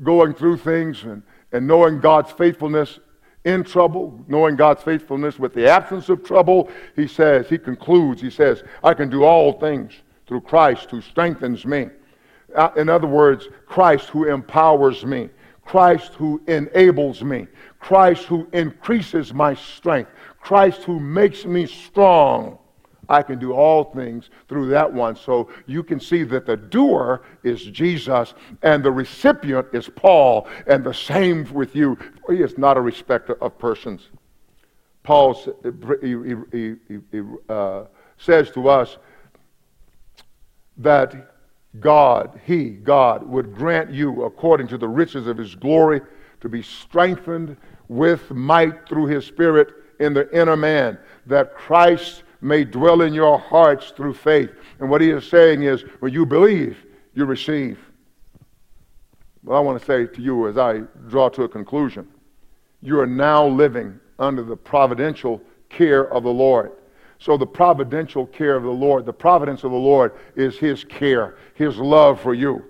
going 0.01 0.33
through 0.33 0.57
things 0.57 1.03
and, 1.03 1.23
and 1.51 1.67
knowing 1.67 1.99
God's 1.99 2.31
faithfulness 2.31 2.99
in 3.45 3.63
trouble, 3.63 4.23
knowing 4.27 4.55
God's 4.55 4.83
faithfulness 4.83 5.37
with 5.37 5.53
the 5.53 5.67
absence 5.67 6.09
of 6.09 6.23
trouble, 6.23 6.69
he 6.95 7.07
says, 7.07 7.49
he 7.49 7.57
concludes, 7.57 8.21
he 8.21 8.29
says, 8.29 8.63
I 8.83 8.93
can 8.93 9.09
do 9.09 9.23
all 9.23 9.59
things 9.59 9.93
through 10.27 10.41
Christ 10.41 10.89
who 10.89 11.01
strengthens 11.01 11.65
me. 11.65 11.89
Uh, 12.55 12.69
in 12.77 12.87
other 12.87 13.07
words, 13.07 13.49
Christ 13.65 14.09
who 14.09 14.25
empowers 14.25 15.05
me, 15.05 15.29
Christ 15.65 16.13
who 16.13 16.41
enables 16.47 17.23
me, 17.23 17.47
Christ 17.79 18.25
who 18.25 18.47
increases 18.53 19.33
my 19.33 19.55
strength, 19.55 20.11
Christ 20.39 20.83
who 20.83 20.99
makes 20.99 21.45
me 21.45 21.65
strong. 21.65 22.57
I 23.13 23.21
can 23.21 23.39
do 23.39 23.53
all 23.53 23.85
things 23.85 24.29
through 24.49 24.69
that 24.69 24.91
one. 24.91 25.15
So 25.15 25.49
you 25.67 25.83
can 25.83 25.99
see 25.99 26.23
that 26.23 26.45
the 26.45 26.57
doer 26.57 27.21
is 27.43 27.63
Jesus 27.65 28.33
and 28.61 28.83
the 28.83 28.91
recipient 28.91 29.67
is 29.71 29.87
Paul, 29.87 30.47
and 30.67 30.83
the 30.83 30.93
same 30.93 31.51
with 31.53 31.75
you. 31.75 31.97
He 32.29 32.37
is 32.37 32.57
not 32.57 32.75
a 32.75 32.81
respecter 32.81 33.41
of 33.43 33.57
persons. 33.59 34.09
Paul 35.03 35.33
he, 36.01 36.15
he, 36.51 36.75
he, 37.11 37.21
uh, 37.49 37.83
says 38.17 38.51
to 38.51 38.69
us 38.69 38.97
that 40.77 41.33
God, 41.79 42.39
He, 42.45 42.69
God, 42.69 43.27
would 43.27 43.55
grant 43.55 43.91
you, 43.91 44.23
according 44.23 44.67
to 44.67 44.77
the 44.77 44.87
riches 44.87 45.27
of 45.27 45.37
His 45.37 45.55
glory, 45.55 46.01
to 46.41 46.49
be 46.49 46.61
strengthened 46.61 47.57
with 47.87 48.31
might 48.31 48.87
through 48.87 49.07
His 49.07 49.25
Spirit 49.25 49.69
in 49.99 50.13
the 50.13 50.29
inner 50.37 50.57
man, 50.57 50.97
that 51.25 51.55
Christ 51.55 52.23
may 52.43 52.63
dwell 52.63 53.01
in 53.01 53.13
your 53.13 53.39
hearts 53.39 53.91
through 53.91 54.13
faith. 54.13 54.51
And 54.79 54.89
what 54.89 55.01
he 55.01 55.09
is 55.09 55.27
saying 55.27 55.63
is, 55.63 55.81
when 55.99 56.13
you 56.13 56.25
believe, 56.25 56.85
you 57.13 57.25
receive. 57.25 57.79
Well, 59.43 59.57
I 59.57 59.61
want 59.61 59.79
to 59.79 59.85
say 59.85 60.07
to 60.07 60.21
you 60.21 60.47
as 60.47 60.57
I 60.57 60.79
draw 61.07 61.29
to 61.29 61.43
a 61.43 61.49
conclusion, 61.49 62.07
you 62.81 62.99
are 62.99 63.07
now 63.07 63.45
living 63.45 63.99
under 64.19 64.43
the 64.43 64.55
providential 64.55 65.41
care 65.69 66.11
of 66.13 66.23
the 66.23 66.33
Lord. 66.33 66.71
So, 67.19 67.37
the 67.37 67.47
providential 67.47 68.25
care 68.27 68.55
of 68.55 68.63
the 68.63 68.69
Lord, 68.69 69.05
the 69.05 69.13
providence 69.13 69.63
of 69.63 69.71
the 69.71 69.77
Lord 69.77 70.13
is 70.35 70.57
His 70.57 70.83
care, 70.83 71.37
His 71.53 71.77
love 71.77 72.19
for 72.19 72.33
you. 72.33 72.63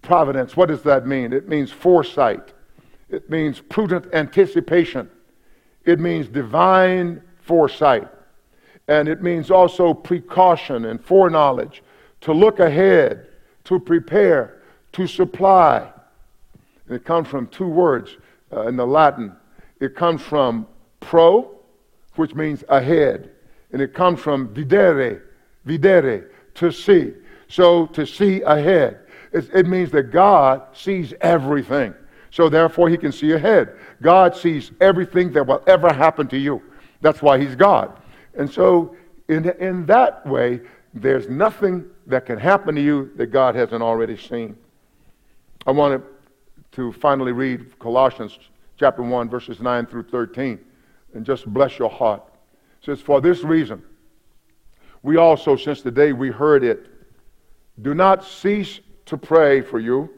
Providence, 0.00 0.56
what 0.56 0.68
does 0.68 0.82
that 0.84 1.06
mean? 1.06 1.34
It 1.34 1.48
means 1.48 1.70
foresight, 1.70 2.54
it 3.10 3.28
means 3.28 3.60
prudent 3.60 4.06
anticipation, 4.14 5.10
it 5.84 6.00
means 6.00 6.28
divine 6.28 7.22
foresight, 7.42 8.08
and 8.90 9.08
it 9.08 9.22
means 9.22 9.52
also 9.52 9.94
precaution 9.94 10.86
and 10.86 11.02
foreknowledge, 11.02 11.84
to 12.22 12.32
look 12.32 12.58
ahead, 12.58 13.28
to 13.62 13.78
prepare, 13.78 14.62
to 14.90 15.06
supply. 15.06 15.88
And 16.88 16.96
it 16.96 17.04
comes 17.04 17.28
from 17.28 17.46
two 17.46 17.68
words 17.68 18.16
uh, 18.52 18.66
in 18.66 18.74
the 18.74 18.84
Latin. 18.84 19.32
It 19.78 19.94
comes 19.94 20.20
from 20.20 20.66
pro, 20.98 21.56
which 22.16 22.34
means 22.34 22.64
ahead, 22.68 23.30
and 23.70 23.80
it 23.80 23.94
comes 23.94 24.18
from 24.18 24.48
videre, 24.48 25.22
videre, 25.64 26.24
to 26.54 26.72
see. 26.72 27.12
So 27.46 27.86
to 27.86 28.04
see 28.04 28.42
ahead. 28.42 28.98
it 29.32 29.66
means 29.68 29.92
that 29.92 30.10
God 30.10 30.62
sees 30.72 31.14
everything. 31.20 31.94
So 32.32 32.48
therefore, 32.48 32.88
he 32.88 32.96
can 32.96 33.12
see 33.12 33.32
ahead. 33.32 33.72
God 34.02 34.34
sees 34.34 34.72
everything 34.80 35.32
that 35.34 35.46
will 35.46 35.62
ever 35.68 35.92
happen 35.92 36.26
to 36.26 36.36
you. 36.36 36.60
That's 37.00 37.22
why 37.22 37.38
he's 37.38 37.54
God. 37.54 37.99
And 38.34 38.50
so, 38.50 38.96
in, 39.28 39.48
in 39.60 39.86
that 39.86 40.26
way, 40.26 40.60
there's 40.94 41.28
nothing 41.28 41.88
that 42.06 42.26
can 42.26 42.38
happen 42.38 42.74
to 42.74 42.80
you 42.80 43.12
that 43.16 43.26
God 43.26 43.54
hasn't 43.54 43.82
already 43.82 44.16
seen. 44.16 44.56
I 45.66 45.70
want 45.72 46.02
to 46.72 46.92
finally 46.92 47.32
read 47.32 47.78
Colossians 47.78 48.38
chapter 48.76 49.02
1, 49.02 49.28
verses 49.28 49.60
9 49.60 49.86
through 49.86 50.04
13, 50.04 50.58
and 51.14 51.24
just 51.24 51.46
bless 51.46 51.78
your 51.78 51.90
heart. 51.90 52.22
It 52.80 52.86
says, 52.86 53.00
For 53.00 53.20
this 53.20 53.44
reason, 53.44 53.82
we 55.02 55.16
also, 55.16 55.56
since 55.56 55.82
the 55.82 55.90
day 55.90 56.12
we 56.12 56.28
heard 56.28 56.64
it, 56.64 56.86
do 57.82 57.94
not 57.94 58.24
cease 58.24 58.80
to 59.06 59.16
pray 59.16 59.60
for 59.60 59.78
you 59.78 60.10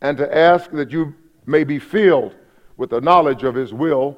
and 0.00 0.16
to 0.18 0.36
ask 0.36 0.70
that 0.70 0.90
you 0.90 1.14
may 1.46 1.64
be 1.64 1.78
filled 1.78 2.34
with 2.76 2.90
the 2.90 3.00
knowledge 3.00 3.42
of 3.42 3.54
his 3.54 3.72
will 3.72 4.16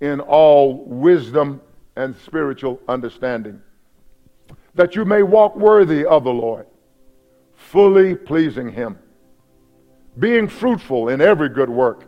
in 0.00 0.20
all 0.20 0.84
wisdom 0.86 1.60
and 2.00 2.16
spiritual 2.16 2.80
understanding, 2.88 3.60
that 4.74 4.96
you 4.96 5.04
may 5.04 5.22
walk 5.22 5.54
worthy 5.54 6.04
of 6.06 6.24
the 6.24 6.32
Lord, 6.32 6.66
fully 7.54 8.14
pleasing 8.14 8.70
him, 8.70 8.98
being 10.18 10.48
fruitful 10.48 11.10
in 11.10 11.20
every 11.20 11.50
good 11.50 11.68
work 11.68 12.06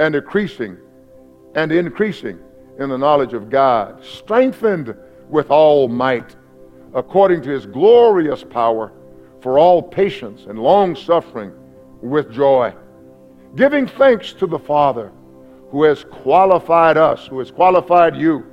and 0.00 0.16
increasing 0.16 0.76
and 1.54 1.70
increasing 1.70 2.40
in 2.80 2.88
the 2.88 2.98
knowledge 2.98 3.34
of 3.34 3.48
God, 3.48 4.04
strengthened 4.04 4.96
with 5.28 5.48
all 5.48 5.86
might, 5.86 6.34
according 6.92 7.40
to 7.42 7.50
his 7.50 7.66
glorious 7.66 8.42
power, 8.42 8.92
for 9.40 9.60
all 9.60 9.80
patience 9.80 10.46
and 10.48 10.58
long 10.58 10.96
suffering 10.96 11.52
with 12.02 12.32
joy, 12.32 12.74
giving 13.54 13.86
thanks 13.86 14.32
to 14.32 14.48
the 14.48 14.58
Father 14.58 15.12
who 15.70 15.84
has 15.84 16.02
qualified 16.04 16.96
us, 16.96 17.28
who 17.28 17.38
has 17.38 17.52
qualified 17.52 18.16
you 18.16 18.44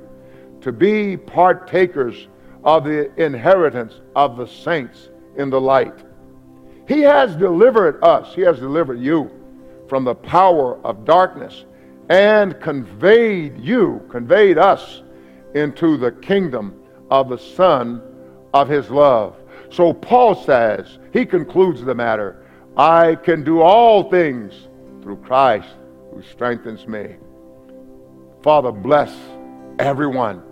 to 0.62 0.72
be 0.72 1.16
partakers 1.16 2.28
of 2.64 2.84
the 2.84 3.12
inheritance 3.22 4.00
of 4.16 4.36
the 4.36 4.46
saints 4.46 5.10
in 5.36 5.50
the 5.50 5.60
light. 5.60 6.04
He 6.88 7.00
has 7.02 7.36
delivered 7.36 8.02
us, 8.02 8.34
He 8.34 8.42
has 8.42 8.58
delivered 8.58 9.00
you 9.00 9.30
from 9.88 10.04
the 10.04 10.14
power 10.14 10.78
of 10.84 11.04
darkness 11.04 11.64
and 12.08 12.58
conveyed 12.60 13.58
you, 13.58 14.06
conveyed 14.10 14.58
us 14.58 15.02
into 15.54 15.96
the 15.96 16.12
kingdom 16.12 16.80
of 17.10 17.28
the 17.28 17.38
Son 17.38 18.02
of 18.54 18.68
His 18.68 18.90
love. 18.90 19.36
So 19.70 19.92
Paul 19.92 20.34
says, 20.34 20.98
he 21.12 21.24
concludes 21.24 21.82
the 21.82 21.94
matter 21.94 22.44
I 22.76 23.16
can 23.16 23.44
do 23.44 23.60
all 23.60 24.10
things 24.10 24.68
through 25.02 25.16
Christ 25.16 25.68
who 26.12 26.22
strengthens 26.22 26.86
me. 26.86 27.16
Father, 28.42 28.72
bless 28.72 29.14
everyone 29.78 30.42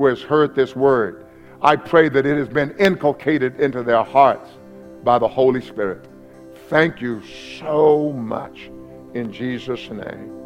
who 0.00 0.06
has 0.06 0.22
heard 0.22 0.54
this 0.54 0.74
word. 0.74 1.26
I 1.60 1.76
pray 1.76 2.08
that 2.08 2.24
it 2.24 2.38
has 2.38 2.48
been 2.48 2.74
inculcated 2.78 3.60
into 3.60 3.82
their 3.82 4.02
hearts 4.02 4.48
by 5.04 5.18
the 5.18 5.28
Holy 5.28 5.60
Spirit. 5.60 6.08
Thank 6.70 7.02
you 7.02 7.22
so 7.58 8.10
much 8.12 8.70
in 9.12 9.30
Jesus' 9.30 9.90
name. 9.90 10.39